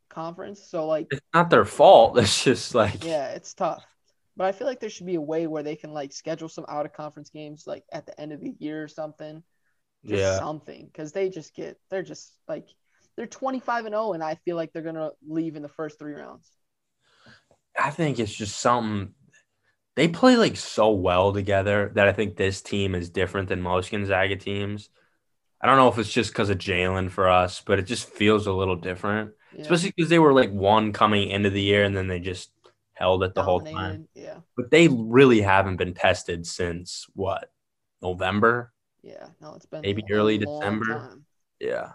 conference. 0.09 0.63
So 0.63 0.87
like, 0.87 1.09
It's 1.11 1.21
not 1.33 1.51
their 1.51 1.65
fault. 1.65 2.19
It's 2.19 2.43
just 2.43 2.75
like 2.75 3.05
yeah, 3.05 3.29
it's 3.31 3.55
tough. 3.55 3.85
But 4.37 4.47
I 4.47 4.53
feel 4.53 4.67
like 4.67 4.81
there 4.81 4.91
should 4.91 5.07
be 5.07 5.15
a 5.15 5.21
way 5.21 5.47
where 5.47 5.63
they 5.63 5.77
can 5.77 5.93
like 5.93 6.13
schedule 6.13 6.49
some 6.49 6.67
out 6.69 6.87
of 6.87 6.93
conference 6.93 7.31
games 7.31 7.67
like 7.67 7.85
at 7.93 8.07
the 8.07 8.21
end 8.21 8.33
of 8.33 8.41
the 8.41 8.55
year 8.59 8.83
or 8.83 8.89
something. 8.89 9.43
Just 10.05 10.23
Yeah. 10.23 10.39
something 10.39 10.87
because 10.87 11.13
they 11.13 11.29
just 11.29 11.55
get 11.55 11.79
they're 11.89 12.03
just 12.03 12.37
like 12.49 12.69
they're 13.17 13.27
25 13.27 13.87
and 13.87 13.95
0 13.95 14.13
and 14.13 14.25
I 14.25 14.35
feel 14.45 14.57
like 14.57 14.73
they're 14.73 14.83
gonna 14.83 15.11
leave 15.27 15.57
in 15.57 15.63
the 15.63 15.69
first 15.69 15.99
three 15.99 16.15
rounds. 16.15 16.51
I 17.79 17.91
think 17.91 18.19
it's 18.19 18.35
just 18.35 18.59
something 18.61 19.15
they 19.97 20.09
play 20.09 20.37
like 20.37 20.57
so 20.57 20.91
well 20.91 21.33
together 21.33 21.93
that 21.95 22.09
I 22.09 22.13
think 22.13 22.37
this 22.37 22.63
team 22.63 22.95
is 22.95 23.11
different 23.11 23.49
than 23.49 23.63
most 23.63 23.91
Gonzaga 23.91 24.37
teams. 24.37 24.89
I 25.61 25.67
don't 25.67 25.77
know 25.79 25.89
if 25.89 25.99
it's 25.99 26.13
just 26.13 26.31
because 26.33 26.51
of 26.51 26.59
Jalen 26.59 27.11
for 27.11 27.29
us, 27.29 27.63
but 27.65 27.79
it 27.79 27.83
just 27.85 28.09
feels 28.09 28.47
a 28.47 28.53
little 28.53 28.77
different, 28.77 29.33
Yeah. 29.55 29.63
especially 29.63 29.93
because 29.97 30.11
they 30.11 30.19
were 30.19 30.33
like 30.35 30.51
one 30.51 30.93
coming 30.93 31.31
into 31.31 31.51
the 31.51 31.63
year 31.63 31.85
and 31.85 31.97
then 31.97 32.07
they 32.07 32.21
just 32.21 32.51
held 32.93 33.25
it 33.25 33.35
the 33.35 33.43
whole 33.43 33.61
time. 33.61 34.09
Yeah, 34.15 34.39
But 34.57 34.71
they 34.71 34.89
really 34.89 35.41
haven't 35.41 35.77
been 35.77 35.95
tested 35.95 36.47
since 36.47 37.07
what 37.15 37.51
November? 38.03 38.73
yeah. 39.03 39.29
No, 39.41 39.55
it's 39.55 39.67
been 39.67 39.81
Maybe 39.83 40.03
early 40.11 40.39
December. 40.39 40.87
time. 40.87 41.25
Yeah, 41.61 41.93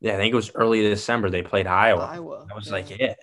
yeah. 0.00 0.14
I 0.14 0.16
think 0.16 0.32
it 0.32 0.36
was 0.36 0.50
early 0.54 0.82
December 0.82 1.30
they 1.30 1.42
played 1.42 1.66
Iowa. 1.66 2.04
Iowa. 2.04 2.44
That 2.48 2.54
was 2.56 2.66
yeah. 2.68 2.72
like 2.72 2.90
it. 2.92 3.18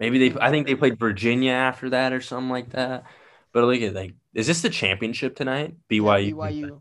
Maybe 0.00 0.18
they. 0.30 0.40
I 0.40 0.50
think 0.50 0.66
they 0.66 0.74
played 0.74 0.98
Virginia 0.98 1.52
after 1.52 1.90
that 1.90 2.12
or 2.12 2.20
something 2.20 2.50
like 2.50 2.70
that. 2.70 3.04
But 3.52 3.64
look 3.64 3.80
at 3.80 3.94
like, 3.94 4.14
is 4.34 4.46
this 4.48 4.62
the 4.62 4.70
championship 4.70 5.36
tonight? 5.36 5.74
Yeah, 5.88 5.98
BYU. 6.00 6.80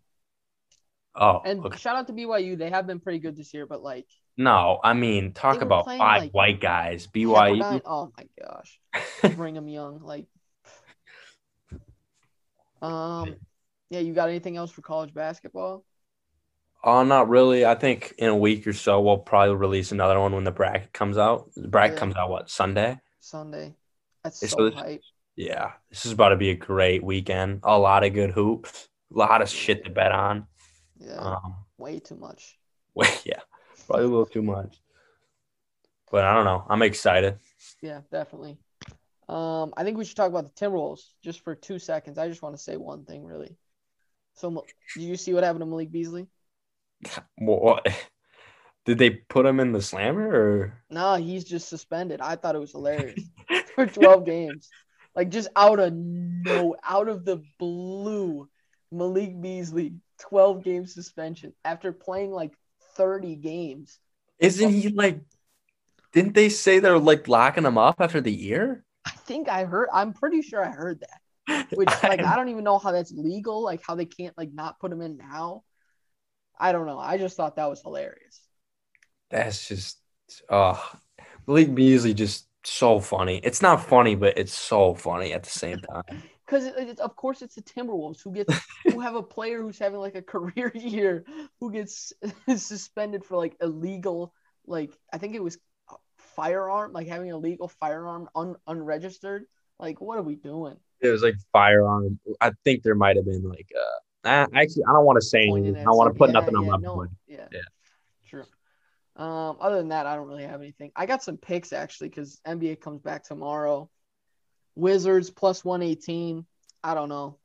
Oh, 1.13 1.41
And 1.44 1.65
okay. 1.65 1.77
Shout 1.77 1.96
out 1.98 2.08
to 2.08 2.13
BYU. 2.13 2.58
They 2.58 2.70
have 2.70 2.88
been 2.88 3.00
pretty 3.00 3.20
good 3.20 3.36
this 3.36 3.53
year, 3.53 3.65
but 3.65 3.82
like 3.84 4.08
no. 4.38 4.80
I 4.84 4.94
mean, 4.94 5.34
talk 5.34 5.62
about 5.62 5.84
playing, 5.84 6.00
five 6.00 6.22
like, 6.24 6.32
white 6.34 6.62
guys. 6.62 7.08
BYU. 7.13 7.60
Pepperdine- 7.62 7.82
Oh 7.86 8.12
my 8.18 8.27
gosh. 8.41 8.80
Brigham 9.36 9.68
Young. 9.68 10.00
Like, 10.01 10.25
um, 12.82 13.36
yeah. 13.89 14.00
You 14.00 14.13
got 14.13 14.30
anything 14.30 14.58
else 14.58 14.72
for 14.72 14.82
college 14.82 15.13
basketball? 15.13 15.84
Oh, 16.84 17.03
not 17.03 17.30
really. 17.30 17.65
I 17.65 17.75
think 17.75 18.15
in 18.18 18.30
a 18.30 18.36
week 18.36 18.65
or 18.65 18.74
so 18.74 19.01
we'll 19.01 19.20
probably 19.20 19.56
release 19.56 19.91
another 19.91 20.20
one 20.20 20.34
when 20.34 20.44
the 20.46 20.51
bracket 20.51 20.91
comes 20.94 21.18
out. 21.18 21.51
The 21.56 21.68
bracket 21.68 21.96
Yeah. 21.96 22.00
comes 22.00 22.15
out 22.15 22.30
what 22.30 22.50
Sunday? 22.50 23.00
Sunday. 23.20 23.75
That's 24.24 24.41
It's 24.41 24.53
so 24.53 24.70
so- 24.72 24.75
hype. 24.75 25.01
Yeah, 25.38 25.72
this 25.89 26.06
is 26.06 26.12
about 26.12 26.30
to 26.30 26.36
be 26.36 26.50
a 26.50 26.56
great 26.56 27.01
weekend. 27.03 27.62
A 27.63 27.77
lot 27.77 28.03
of 28.03 28.13
good 28.13 28.32
hoops. 28.32 28.89
A 29.15 29.18
lot 29.18 29.41
of 29.41 29.50
shit 29.50 29.86
to 29.86 29.89
bet 29.89 30.12
on. 30.12 30.46
Yeah, 31.05 31.17
Um, 31.17 31.55
way 31.77 32.00
too 32.00 32.15
much. 32.15 32.58
wait, 32.96 33.22
yeah, 33.25 33.39
probably 33.88 34.05
a 34.05 34.10
little 34.10 34.25
too 34.25 34.41
much. 34.41 34.81
But 36.12 36.25
I 36.25 36.34
don't 36.34 36.46
know. 36.46 36.65
I'm 36.70 36.81
excited. 36.81 37.39
Yeah, 37.81 38.02
definitely. 38.12 38.58
Um, 39.30 39.73
I 39.78 39.84
think 39.84 39.97
we 39.97 40.04
should 40.04 40.17
talk 40.17 40.30
about 40.30 40.43
the 40.43 40.65
Timberwolves 40.65 41.13
just 41.23 41.39
for 41.41 41.56
two 41.56 41.80
seconds. 41.80 42.17
I 42.17 42.28
just 42.28 42.41
want 42.41 42.56
to 42.56 42.62
say 42.62 42.75
one 42.75 43.06
thing, 43.06 43.23
really. 43.23 43.56
So, 44.36 44.65
did 44.93 45.04
you 45.04 45.15
see 45.15 45.34
what 45.34 45.43
happened 45.43 45.62
to 45.62 45.65
Malik 45.65 45.91
Beasley? 45.91 46.28
What? 47.38 47.88
Did 48.86 48.97
they 48.97 49.12
put 49.12 49.45
him 49.45 49.60
in 49.60 49.71
the 49.71 49.82
slammer 49.82 50.28
or? 50.28 50.84
No, 50.89 51.15
he's 51.15 51.43
just 51.43 51.69
suspended. 51.69 52.19
I 52.19 52.36
thought 52.36 52.56
it 52.56 52.60
was 52.60 52.71
hilarious 52.71 53.23
for 53.75 53.86
12 53.86 54.25
games. 54.25 54.69
Like 55.15 55.30
just 55.30 55.49
out 55.56 55.80
of 55.80 55.93
no, 55.93 56.75
out 56.84 57.08
of 57.08 57.25
the 57.25 57.43
blue, 57.60 58.49
Malik 58.91 59.39
Beasley 59.39 59.93
12 60.21 60.63
game 60.63 60.86
suspension 60.86 61.53
after 61.65 61.91
playing 61.91 62.31
like 62.31 62.53
30 62.95 63.36
games. 63.36 63.99
Isn't 64.39 64.71
he 64.71 64.89
like? 64.89 65.19
Didn't 66.13 66.34
they 66.34 66.49
say 66.49 66.79
they're 66.79 66.97
like 66.97 67.27
locking 67.27 67.65
him 67.65 67.77
up 67.77 67.97
after 67.99 68.21
the 68.21 68.31
year? 68.31 68.84
I 69.05 69.12
think 69.12 69.49
I 69.49 69.65
heard. 69.65 69.89
I'm 69.93 70.13
pretty 70.13 70.41
sure 70.41 70.63
I 70.63 70.71
heard 70.71 71.01
that. 71.01 71.67
Which 71.73 71.89
like 72.03 72.23
I 72.23 72.36
don't 72.36 72.49
even 72.49 72.63
know 72.63 72.77
how 72.77 72.91
that's 72.91 73.12
legal. 73.12 73.63
Like 73.63 73.81
how 73.86 73.95
they 73.95 74.05
can't 74.05 74.38
like 74.38 74.53
not 74.53 74.79
put 74.79 74.91
him 74.91 75.01
in 75.01 75.17
now. 75.17 75.63
I 76.60 76.71
don't 76.71 76.86
know. 76.86 76.99
I 76.99 77.17
just 77.17 77.38
thought 77.38 77.55
that 77.55 77.69
was 77.69 77.81
hilarious. 77.81 78.41
That's 79.29 79.67
just 79.67 79.99
oh 80.49 80.84
Malik 81.47 81.73
Beasley 81.73 82.13
just 82.13 82.47
so 82.63 82.99
funny. 82.99 83.38
It's 83.43 83.62
not 83.62 83.86
funny, 83.88 84.15
but 84.15 84.38
it's 84.38 84.57
so 84.57 84.93
funny 84.93 85.34
at 85.34 85.43
the 85.43 85.49
same 85.49 85.79
time. 85.79 86.23
Because 86.51 86.65
it's 86.65 86.99
of 86.99 87.15
course 87.15 87.41
it's 87.41 87.55
the 87.55 87.61
Timberwolves 87.61 88.21
who 88.21 88.33
gets 88.33 88.53
who 88.85 88.99
have 88.99 89.15
a 89.15 89.23
player 89.23 89.61
who's 89.61 89.79
having 89.79 89.99
like 89.99 90.15
a 90.15 90.21
career 90.33 90.71
year 90.75 91.23
who 91.59 91.71
gets 91.71 92.11
suspended 92.57 93.23
for 93.23 93.37
like 93.37 93.55
illegal 93.61 94.33
like 94.67 94.91
I 95.13 95.17
think 95.17 95.35
it 95.35 95.43
was 95.43 95.57
firearm 96.35 96.91
like 96.91 97.07
having 97.07 97.31
a 97.31 97.37
legal 97.37 97.69
firearm 97.69 98.27
un, 98.35 98.55
unregistered. 98.67 99.45
Like 99.79 100.01
what 100.01 100.17
are 100.17 100.23
we 100.23 100.35
doing? 100.35 100.75
It 100.99 101.09
was 101.09 101.23
like 101.23 101.35
firearm. 101.53 102.19
I 102.41 102.51
think 102.65 102.83
there 102.83 102.95
might 102.95 103.15
have 103.15 103.25
been 103.25 103.43
like 103.43 103.71
uh 103.75 104.27
uh, 104.27 104.47
actually 104.53 104.83
I 104.87 104.93
don't 104.93 105.05
want 105.05 105.21
to 105.21 105.25
say 105.25 105.47
anything. 105.47 105.77
I 105.77 105.83
don't 105.83 105.97
want 105.97 106.13
to 106.13 106.17
put 106.17 106.29
yeah, 106.29 106.33
nothing 106.33 106.55
on 106.55 106.67
my 106.67 106.77
no, 106.77 106.95
board. 106.95 107.09
Yeah. 107.27 107.47
Yeah. 107.51 107.59
True. 108.27 108.45
Um, 109.15 109.57
other 109.59 109.77
than 109.77 109.89
that, 109.89 110.05
I 110.05 110.15
don't 110.15 110.27
really 110.27 110.43
have 110.43 110.61
anything. 110.61 110.91
I 110.95 111.05
got 111.05 111.23
some 111.23 111.37
picks 111.37 111.73
actually 111.73 112.09
because 112.09 112.39
NBA 112.45 112.81
comes 112.81 113.01
back 113.01 113.23
tomorrow. 113.23 113.89
Wizards 114.75 115.29
plus 115.29 115.63
one 115.65 115.81
eighteen. 115.81 116.45
I 116.84 116.93
don't 116.93 117.10
know. 117.10 117.38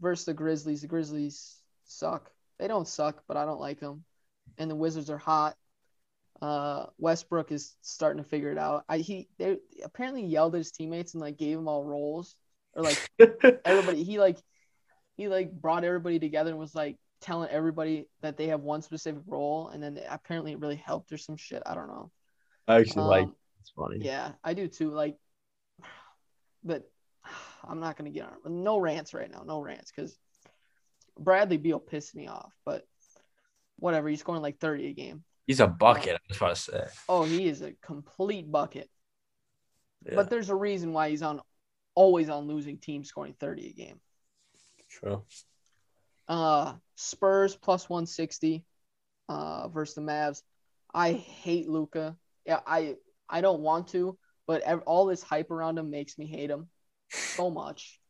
Versus 0.00 0.26
the 0.26 0.34
Grizzlies. 0.34 0.82
The 0.82 0.88
Grizzlies 0.88 1.56
suck. 1.84 2.30
They 2.58 2.68
don't 2.68 2.88
suck, 2.88 3.22
but 3.28 3.36
I 3.36 3.44
don't 3.44 3.60
like 3.60 3.80
them. 3.80 4.04
And 4.58 4.70
the 4.70 4.76
Wizards 4.76 5.10
are 5.10 5.18
hot. 5.18 5.56
Uh, 6.40 6.86
Westbrook 6.98 7.52
is 7.52 7.76
starting 7.82 8.22
to 8.22 8.28
figure 8.28 8.50
it 8.50 8.58
out. 8.58 8.84
I 8.88 8.98
he 8.98 9.28
they 9.38 9.58
apparently 9.84 10.24
yelled 10.24 10.54
at 10.54 10.58
his 10.58 10.72
teammates 10.72 11.14
and 11.14 11.20
like 11.20 11.38
gave 11.38 11.56
them 11.56 11.68
all 11.68 11.84
roles 11.84 12.34
or 12.74 12.82
like 12.82 12.98
everybody 13.64 14.02
he 14.02 14.18
like 14.18 14.38
he 15.16 15.28
like 15.28 15.52
brought 15.52 15.84
everybody 15.84 16.18
together 16.18 16.50
and 16.50 16.58
was 16.58 16.74
like 16.74 16.96
telling 17.20 17.48
everybody 17.50 18.08
that 18.22 18.36
they 18.36 18.48
have 18.48 18.62
one 18.62 18.82
specific 18.82 19.22
role 19.26 19.68
and 19.68 19.80
then 19.80 20.00
apparently 20.08 20.50
it 20.52 20.58
really 20.58 20.74
helped 20.74 21.12
or 21.12 21.18
some 21.18 21.36
shit 21.36 21.62
i 21.66 21.74
don't 21.74 21.86
know 21.86 22.10
I 22.66 22.80
actually 22.80 23.04
like 23.04 23.24
Um, 23.26 23.36
it's 23.60 23.70
funny. 23.70 23.98
yeah 24.00 24.32
i 24.42 24.54
do 24.54 24.66
too 24.66 24.90
like 24.90 25.16
but 26.64 26.90
i'm 27.64 27.80
not 27.80 27.96
gonna 27.96 28.10
get 28.10 28.26
on 28.44 28.62
no 28.62 28.78
rants 28.78 29.14
right 29.14 29.30
now 29.30 29.42
no 29.46 29.60
rants 29.60 29.92
because 29.94 30.16
bradley 31.18 31.56
beal 31.56 31.78
pissed 31.78 32.14
me 32.14 32.26
off 32.28 32.52
but 32.64 32.86
whatever 33.78 34.08
he's 34.08 34.20
scoring 34.20 34.42
like 34.42 34.58
30 34.58 34.88
a 34.88 34.92
game 34.92 35.24
He's 35.44 35.58
a 35.58 35.66
bucket, 35.66 36.14
I 36.14 36.18
was 36.28 36.36
about 36.36 36.54
to 36.54 36.60
say. 36.60 36.84
oh 37.08 37.24
he 37.24 37.48
is 37.48 37.62
a 37.62 37.72
complete 37.82 38.50
bucket 38.50 38.88
Yeah, 40.06 40.14
but 40.14 40.30
there's 40.30 40.50
a 40.50 40.54
reason 40.54 40.92
why 40.92 41.10
he's 41.10 41.22
on 41.22 41.40
always 41.94 42.28
on 42.28 42.46
losing 42.46 42.78
teams 42.78 43.08
scoring 43.08 43.34
30 43.40 43.68
a 43.68 43.72
game 43.72 44.00
true. 44.88 45.22
Uh, 46.28 46.74
Spurs 46.96 47.56
plus 47.56 47.88
160 47.88 48.64
uh, 49.28 49.68
versus 49.68 49.94
the 49.94 50.00
Mavs. 50.00 50.42
I 50.94 51.12
hate 51.12 51.68
Luka. 51.68 52.16
Yeah, 52.46 52.60
I 52.66 52.96
I 53.28 53.40
don't 53.40 53.60
want 53.60 53.88
to, 53.88 54.16
but 54.46 54.62
ev- 54.62 54.82
all 54.86 55.06
this 55.06 55.22
hype 55.22 55.50
around 55.50 55.78
him 55.78 55.90
makes 55.90 56.18
me 56.18 56.26
hate 56.26 56.50
him 56.50 56.68
so 57.10 57.50
much. 57.50 58.00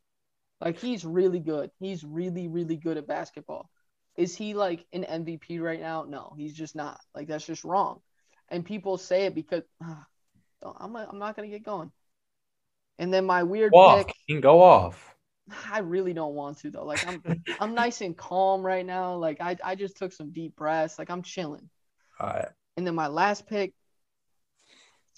Like 0.60 0.78
he's 0.78 1.04
really 1.04 1.40
good. 1.40 1.70
He's 1.80 2.04
really 2.04 2.48
really 2.48 2.76
good 2.76 2.96
at 2.96 3.06
basketball. 3.06 3.68
Is 4.16 4.36
he 4.36 4.54
like 4.54 4.84
an 4.92 5.04
MVP 5.04 5.58
right 5.58 5.80
now? 5.80 6.04
No, 6.08 6.34
he's 6.36 6.54
just 6.54 6.76
not. 6.76 7.00
Like 7.14 7.28
that's 7.28 7.46
just 7.46 7.64
wrong. 7.64 8.00
And 8.48 8.64
people 8.64 8.98
say 8.98 9.26
it 9.26 9.34
because 9.34 9.62
uh, 9.84 9.94
I'm 10.78 10.94
I'm 10.96 11.18
not 11.18 11.36
gonna 11.36 11.48
get 11.48 11.64
going. 11.64 11.90
And 12.98 13.12
then 13.12 13.24
my 13.24 13.42
weird 13.42 13.72
Go 13.72 13.78
off. 13.78 14.06
pick. 14.06 14.14
Can 14.28 14.40
go 14.40 14.62
off. 14.62 15.14
I 15.72 15.80
really 15.80 16.12
don't 16.12 16.34
want 16.34 16.58
to 16.58 16.70
though. 16.70 16.84
Like 16.84 17.06
I'm 17.06 17.42
I'm 17.60 17.74
nice 17.74 18.00
and 18.00 18.16
calm 18.16 18.62
right 18.62 18.86
now. 18.86 19.16
Like 19.16 19.40
I 19.40 19.56
I 19.64 19.74
just 19.74 19.96
took 19.96 20.12
some 20.12 20.30
deep 20.30 20.56
breaths. 20.56 20.98
Like 20.98 21.10
I'm 21.10 21.22
chilling. 21.22 21.68
All 22.20 22.28
right. 22.28 22.48
And 22.76 22.86
then 22.86 22.94
my 22.94 23.08
last 23.08 23.46
pick, 23.46 23.74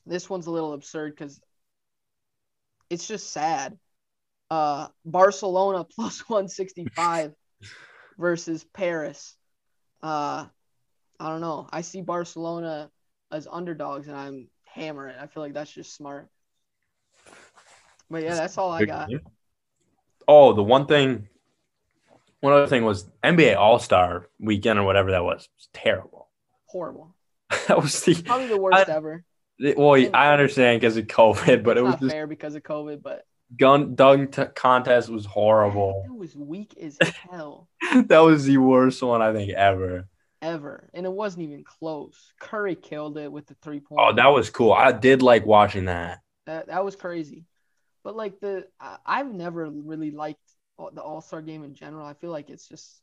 this 0.07 0.29
one's 0.29 0.47
a 0.47 0.51
little 0.51 0.73
absurd 0.73 1.15
because 1.17 1.41
it's 2.91 3.07
just 3.07 3.31
sad. 3.33 3.79
Uh 4.51 4.89
Barcelona 5.05 5.85
plus 5.97 6.21
165 6.29 7.33
versus 8.19 8.65
Paris. 8.73 9.37
Uh, 10.03 10.47
I 11.19 11.29
don't 11.29 11.41
know. 11.41 11.67
I 11.73 11.81
see 11.81 12.03
Barcelona 12.03 12.91
as 13.33 13.49
underdogs, 13.51 14.09
and 14.09 14.17
I'm 14.17 14.49
hammering. 14.65 15.17
I 15.19 15.27
feel 15.27 15.43
like 15.43 15.55
that's 15.55 15.71
just 15.71 15.95
smart. 15.95 16.29
But 18.11 18.23
yeah, 18.23 18.35
that's 18.35 18.59
all 18.59 18.71
I 18.71 18.85
got. 18.85 19.11
Oh, 20.29 20.53
the 20.53 20.63
one 20.63 20.87
thing, 20.87 21.29
one 22.41 22.53
other 22.53 22.67
thing 22.67 22.85
was 22.85 23.09
NBA 23.23 23.57
All 23.57 23.79
Star 23.79 24.29
weekend 24.39 24.79
or 24.79 24.85
whatever 24.85 25.13
that 25.13 25.25
was. 25.25 25.49
was 25.57 25.69
terrible. 25.73 26.29
Horrible. 26.67 27.15
that 27.69 27.81
was 27.81 27.99
the 28.05 28.15
Probably 28.23 28.49
the 28.49 28.61
worst 28.61 28.89
ever. 28.89 29.25
Well. 29.59 29.95
I 30.15 30.33
understand 30.33 30.81
because 30.81 30.97
of 30.97 31.07
COVID, 31.07 31.63
but 31.65 31.77
it 31.79 31.83
was 31.83 31.97
just 31.97 32.11
fair 32.13 32.27
because 32.27 32.55
of 32.55 32.63
COVID, 32.63 33.03
but 33.03 33.25
gun 33.59 33.95
dunk 33.95 34.33
t- 34.33 34.45
contest 34.55 35.09
was 35.09 35.25
horrible. 35.27 36.03
it 36.07 36.15
was 36.15 36.35
weak 36.37 36.77
as 36.81 36.99
hell 37.31 37.69
that 38.07 38.19
was 38.19 38.45
the 38.47 38.57
worst 38.59 39.03
one 39.03 39.23
I 39.23 39.33
think 39.33 39.53
ever. 39.53 40.09
ever, 40.43 40.91
and 40.95 41.07
it 41.07 41.13
wasn't 41.13 41.45
even 41.45 41.63
close. 41.65 42.33
Curry 42.41 42.75
killed 42.75 43.17
it 43.19 43.31
with 43.31 43.47
the 43.47 43.55
three 43.63 43.81
point. 43.81 44.01
Oh, 44.03 44.13
that 44.15 44.29
was 44.29 44.51
cool. 44.51 44.73
I 44.73 44.93
did 44.93 45.23
like 45.23 45.47
watching 45.47 45.85
that. 45.87 46.21
that 46.47 46.67
that 46.69 46.85
was 46.85 46.97
crazy. 46.97 47.45
But 48.03 48.17
like 48.17 48.39
the, 48.41 48.67
I, 48.81 48.99
I've 49.07 49.33
never 49.33 49.65
really 49.71 50.11
liked 50.11 50.41
all- 50.77 50.91
the 50.93 51.01
All 51.01 51.21
Star 51.23 51.41
game 51.41 51.65
in 51.65 51.75
general. 51.75 52.05
I 52.05 52.13
feel 52.15 52.31
like 52.31 52.51
it's 52.51 52.69
just, 52.69 53.01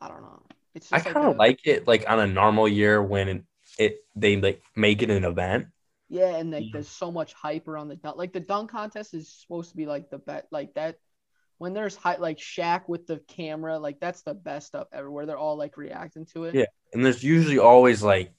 I 0.00 0.08
don't 0.08 0.22
know. 0.22 0.42
It's 0.74 0.92
I 0.92 1.00
kind 1.00 1.16
of 1.16 1.34
a- 1.34 1.38
like 1.38 1.60
it 1.66 1.86
like 1.88 2.04
on 2.08 2.20
a 2.20 2.26
normal 2.26 2.68
year 2.68 3.02
when 3.02 3.46
it, 3.78 3.92
it 3.92 3.98
they 4.16 4.36
like 4.36 4.62
make 4.76 5.02
it 5.02 5.10
an 5.10 5.24
event. 5.24 5.68
Yeah, 6.08 6.36
and 6.36 6.50
like 6.50 6.64
Yeah. 6.64 6.70
there's 6.74 6.88
so 6.88 7.12
much 7.12 7.34
hype 7.34 7.68
around 7.68 7.88
the 7.88 7.96
dunk. 7.96 8.16
Like 8.16 8.32
the 8.32 8.40
dunk 8.40 8.70
contest 8.70 9.12
is 9.14 9.28
supposed 9.30 9.70
to 9.70 9.76
be 9.76 9.86
like 9.86 10.10
the 10.10 10.18
bet, 10.18 10.46
like 10.50 10.74
that. 10.74 10.96
When 11.58 11.74
there's 11.74 11.96
hype, 11.96 12.20
like 12.20 12.38
Shaq 12.38 12.88
with 12.88 13.06
the 13.08 13.18
camera, 13.28 13.78
like 13.78 13.98
that's 14.00 14.22
the 14.22 14.32
best 14.34 14.68
stuff 14.68 14.86
ever. 14.92 15.10
Where 15.10 15.26
they're 15.26 15.36
all 15.36 15.56
like 15.56 15.76
reacting 15.76 16.24
to 16.32 16.44
it. 16.44 16.54
Yeah. 16.54 16.66
And 16.92 17.04
there's 17.04 17.22
usually 17.24 17.58
always 17.58 18.02
like 18.02 18.32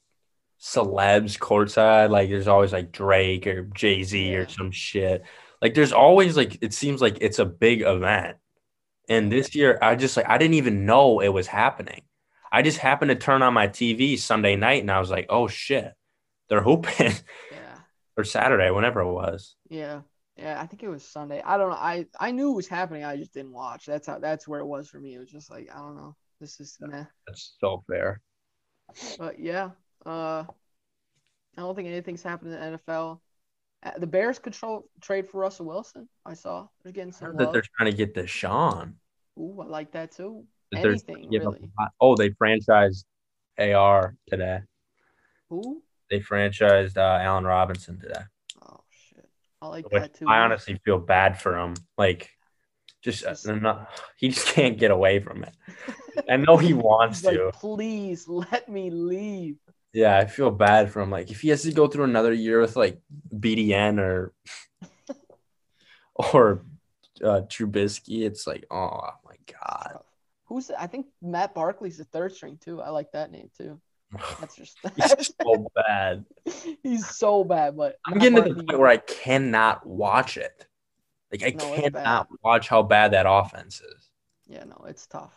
celebs 0.60 1.38
courtside. 1.38 2.10
Like 2.10 2.30
there's 2.30 2.48
always 2.48 2.74
like 2.74 2.92
Drake 2.92 3.46
or 3.48 3.64
Jay 3.74 4.04
Z 4.04 4.32
Yeah. 4.32 4.38
or 4.40 4.48
some 4.48 4.72
shit. 4.72 5.24
Like 5.62 5.74
there's 5.74 5.92
always 5.94 6.38
like 6.38 6.58
it 6.62 6.74
seems 6.74 7.02
like 7.02 7.18
it's 7.22 7.40
a 7.40 7.46
big 7.46 7.82
event. 7.82 8.38
And 9.10 9.32
this 9.32 9.54
year 9.56 9.78
I 9.82 9.96
just 9.96 10.16
like 10.18 10.30
I 10.30 10.38
didn't 10.38 10.54
even 10.56 10.86
know 10.86 11.20
it 11.20 11.30
was 11.30 11.48
happening. 11.48 12.02
I 12.52 12.62
just 12.62 12.78
happened 12.80 13.10
to 13.10 13.16
turn 13.16 13.42
on 13.42 13.54
my 13.54 13.68
TV 13.68 14.18
Sunday 14.18 14.56
night 14.56 14.82
and 14.82 14.92
I 14.92 15.00
was 15.00 15.10
like, 15.12 15.28
oh 15.30 15.48
shit, 15.48 15.94
they're 16.50 16.62
hooping 16.64 17.14
Yeah, 17.52 17.78
or 18.18 18.24
Saturday, 18.24 18.72
whenever 18.72 19.02
it 19.02 19.12
was. 19.12 19.56
yeah, 19.70 20.02
yeah. 20.38 20.60
I 20.62 20.66
think 20.66 20.84
it 20.84 20.90
was 20.90 21.04
Sunday. 21.04 21.42
I 21.42 21.58
don't 21.58 21.70
know. 21.70 21.76
I 21.76 22.06
I 22.20 22.32
knew 22.32 22.52
it 22.52 22.56
was 22.56 22.68
happening. 22.68 23.04
I 23.04 23.18
just 23.18 23.34
didn't 23.34 23.54
watch. 23.54 23.86
That's 23.86 24.08
how. 24.08 24.20
That's 24.20 24.48
where 24.48 24.60
it 24.60 24.66
was 24.66 24.90
for 24.90 25.00
me. 25.00 25.16
It 25.16 25.20
was 25.20 25.32
just 25.32 25.50
like 25.52 25.70
I 25.74 25.78
don't 25.78 25.96
know. 25.96 26.16
This 26.40 26.60
is 26.60 26.78
meh. 26.80 27.06
That's 27.28 27.56
so 27.60 27.84
fair. 27.88 28.22
But 29.18 29.40
yeah, 29.40 29.72
uh, 30.06 30.44
I 31.58 31.62
don't 31.62 31.76
think 31.76 31.88
anything's 31.88 32.24
happened 32.24 32.54
in 32.54 32.60
the 32.60 32.78
NFL. 32.78 33.20
Uh, 33.84 33.92
The 33.98 34.08
Bears 34.08 34.40
control 34.40 34.90
trade 35.02 35.28
for 35.28 35.40
Russell 35.40 35.66
Wilson. 35.66 36.10
I 36.26 36.34
saw 36.34 36.68
they're 36.84 36.92
getting 36.94 37.14
I 37.14 37.18
some 37.18 37.28
heard 37.28 37.38
that 37.40 37.54
they're 37.54 37.64
trying 37.78 37.92
to 37.92 37.98
get 37.98 38.14
the 38.14 38.24
Deshaun. 38.24 38.94
Ooh, 39.38 39.60
I 39.62 39.66
like 39.66 39.92
that 39.92 40.12
too. 40.12 40.46
Anything 40.76 41.30
really. 41.32 41.72
Oh, 42.00 42.16
they 42.16 42.30
franchised 42.30 43.04
AR 43.58 44.16
today. 44.28 44.60
Who? 45.50 45.82
They 46.10 46.20
franchised 46.20 46.98
uh, 46.98 47.20
Allen 47.22 47.44
Robinson 47.44 48.00
today. 48.00 48.22
Oh 48.62 48.82
shit, 48.90 49.28
I 49.62 49.68
like 49.68 49.92
Which 49.92 50.02
that 50.02 50.14
too. 50.14 50.28
I 50.28 50.40
honestly 50.40 50.80
feel 50.84 51.00
bad 51.00 51.40
for 51.40 51.58
him. 51.58 51.76
Like, 51.98 52.30
just 53.02 53.26
uh, 53.26 53.30
Just- 53.30 53.48
not, 53.48 53.90
he 54.18 54.30
just 54.30 54.48
can't 54.48 54.78
get 54.78 54.92
away 54.92 55.20
from 55.20 55.44
it. 55.44 55.54
I 56.30 56.38
know 56.38 56.58
he 56.58 56.74
wants 56.74 57.24
like, 57.24 57.36
to. 57.36 57.52
please 57.54 58.28
let 58.28 58.70
me 58.70 58.90
leave. 58.90 59.58
Yeah, 59.94 60.18
I 60.18 60.26
feel 60.26 60.52
bad 60.52 60.92
for 60.92 61.02
him. 61.02 61.10
Like, 61.10 61.32
if 61.32 61.42
he 61.42 61.50
has 61.50 61.64
to 61.64 61.72
go 61.72 61.88
through 61.88 62.04
another 62.04 62.34
year 62.34 62.62
with 62.62 62.76
like 62.76 63.00
BDN 63.34 64.00
or 64.00 64.34
or 66.16 66.64
uh, 67.24 67.42
Trubisky, 67.48 68.24
it's 68.26 68.46
like, 68.46 68.66
oh 68.70 69.00
my 69.26 69.36
god, 69.52 70.00
Who's? 70.50 70.72
I 70.72 70.88
think 70.88 71.06
Matt 71.22 71.54
Barkley's 71.54 71.98
the 71.98 72.04
third 72.06 72.34
string 72.34 72.58
too. 72.60 72.82
I 72.82 72.90
like 72.90 73.12
that 73.14 73.32
name 73.32 73.50
too. 73.58 73.80
That's 74.40 74.56
just. 74.56 74.78
he's 74.96 75.32
so 75.40 75.68
bad. 75.76 76.26
he's 76.84 77.08
so 77.08 77.44
bad, 77.44 77.78
but 77.78 77.96
I'm 78.06 78.16
Matt 78.18 78.22
getting 78.22 78.44
to 78.44 78.54
the 78.56 78.64
point 78.64 78.80
where 78.80 78.88
I 78.90 78.98
cannot 78.98 79.86
watch 79.86 80.36
it. 80.38 80.66
Like, 81.32 81.44
I 81.44 81.50
No, 81.52 81.76
cannot 81.76 82.28
watch 82.44 82.68
how 82.68 82.82
bad 82.82 83.14
that 83.14 83.28
offense 83.30 83.82
is. 83.82 84.10
Yeah, 84.48 84.64
no, 84.64 84.86
it's 84.88 85.06
tough. 85.06 85.36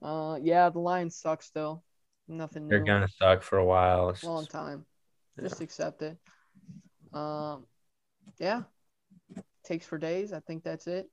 Uh, 0.00 0.38
yeah, 0.40 0.68
the 0.68 0.78
Lions 0.78 1.16
suck 1.16 1.42
still. 1.42 1.82
Nothing 2.28 2.68
They're 2.68 2.78
new. 2.78 2.86
gonna 2.86 3.08
suck 3.08 3.42
for 3.42 3.58
a 3.58 3.64
while. 3.64 4.10
It's 4.10 4.22
Long 4.22 4.42
just- 4.42 4.52
time. 4.52 4.86
Yeah. 5.36 5.48
Just 5.48 5.60
accept 5.60 6.02
it. 6.02 6.16
Um, 7.12 7.66
yeah. 8.38 8.62
Takes 9.64 9.86
for 9.86 9.98
days. 9.98 10.32
I 10.32 10.40
think 10.40 10.62
that's 10.62 10.86
it. 10.86 11.08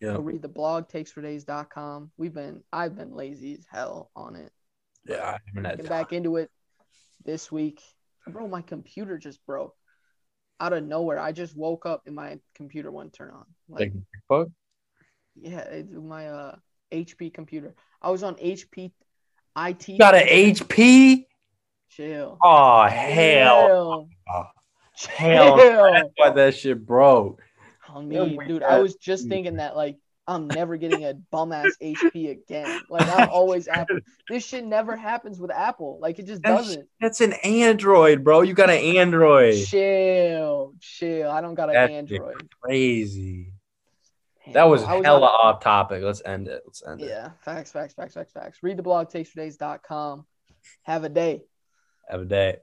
Yeah, 0.00 0.14
Go 0.14 0.20
read 0.20 0.42
the 0.42 0.48
blog 0.48 0.88
takesfordays.com. 0.88 2.10
We've 2.16 2.32
been 2.34 2.62
I've 2.72 2.96
been 2.96 3.14
lazy 3.14 3.54
as 3.54 3.66
hell 3.70 4.10
on 4.16 4.36
it. 4.36 4.52
yeah. 5.06 5.22
I 5.24 5.38
haven't 5.46 5.64
had 5.64 5.76
Get 5.78 5.86
time. 5.86 6.02
back 6.02 6.12
into 6.12 6.36
it 6.36 6.50
this 7.24 7.50
week. 7.52 7.80
Bro, 8.26 8.48
my 8.48 8.62
computer 8.62 9.18
just 9.18 9.44
broke. 9.46 9.74
Out 10.60 10.72
of 10.74 10.84
nowhere. 10.84 11.18
I 11.18 11.32
just 11.32 11.56
woke 11.56 11.86
up 11.86 12.02
and 12.06 12.14
my 12.14 12.38
computer 12.54 12.90
wouldn't 12.90 13.14
turn 13.14 13.30
on. 13.30 13.46
Like, 13.68 13.92
Like 14.28 14.48
yeah, 15.40 15.60
it's 15.60 15.92
my 15.92 16.28
uh 16.28 16.56
HP 16.92 17.32
computer. 17.32 17.74
I 18.02 18.10
was 18.10 18.22
on 18.22 18.34
HP 18.36 18.92
IT. 19.56 19.98
Got 19.98 20.14
an 20.16 20.26
HP? 20.26 21.24
Chill. 21.90 22.38
Oh 22.42 22.86
hell, 22.86 23.66
Chill. 23.66 24.08
hell! 25.06 25.56
Chill. 25.56 25.92
That's 25.92 26.08
why 26.16 26.30
that 26.30 26.54
shit 26.54 26.84
broke. 26.86 27.40
Yeah, 28.10 28.24
mean, 28.24 28.46
dude, 28.46 28.62
I 28.62 28.80
was 28.80 28.94
just 28.96 29.28
thinking 29.28 29.56
that 29.56 29.76
like 29.76 29.96
I'm 30.26 30.46
never 30.46 30.76
getting 30.76 31.04
a 31.04 31.14
bum 31.30 31.52
ass 31.52 31.72
HP 31.82 32.30
again. 32.30 32.80
Like 32.90 33.08
I'm 33.16 33.28
always 33.30 33.68
Apple. 33.68 33.98
This 34.28 34.44
shit 34.44 34.64
never 34.64 34.96
happens 34.96 35.38
with 35.40 35.50
Apple. 35.50 35.98
Like 36.00 36.18
it 36.18 36.26
just 36.26 36.42
That's- 36.42 36.66
doesn't. 36.66 36.88
That's 37.00 37.20
an 37.20 37.32
Android, 37.44 38.22
bro. 38.24 38.42
You 38.42 38.54
got 38.54 38.70
an 38.70 38.78
Android. 38.96 39.64
Chill, 39.66 40.74
chill. 40.80 41.30
I 41.30 41.40
don't 41.40 41.54
got 41.54 41.68
an 41.68 41.74
That's 41.74 41.92
Android. 41.92 42.48
Crazy. 42.60 43.52
That 44.52 44.64
was 44.64 44.82
was 44.82 45.04
hella 45.04 45.26
on- 45.26 45.54
off 45.54 45.60
topic. 45.62 46.02
Let's 46.02 46.22
end 46.24 46.48
it. 46.48 46.62
Let's 46.66 46.82
end 46.86 47.00
it. 47.00 47.08
Yeah, 47.08 47.30
facts, 47.40 47.70
facts, 47.70 47.94
facts, 47.94 48.14
facts, 48.14 48.32
facts. 48.32 48.58
Read 48.62 48.76
the 48.76 48.82
blog 48.82 49.08
takesfordays.com. 49.08 50.26
Have 50.82 51.04
a 51.04 51.08
day. 51.08 51.42
Have 52.08 52.22
a 52.22 52.24
day. 52.24 52.56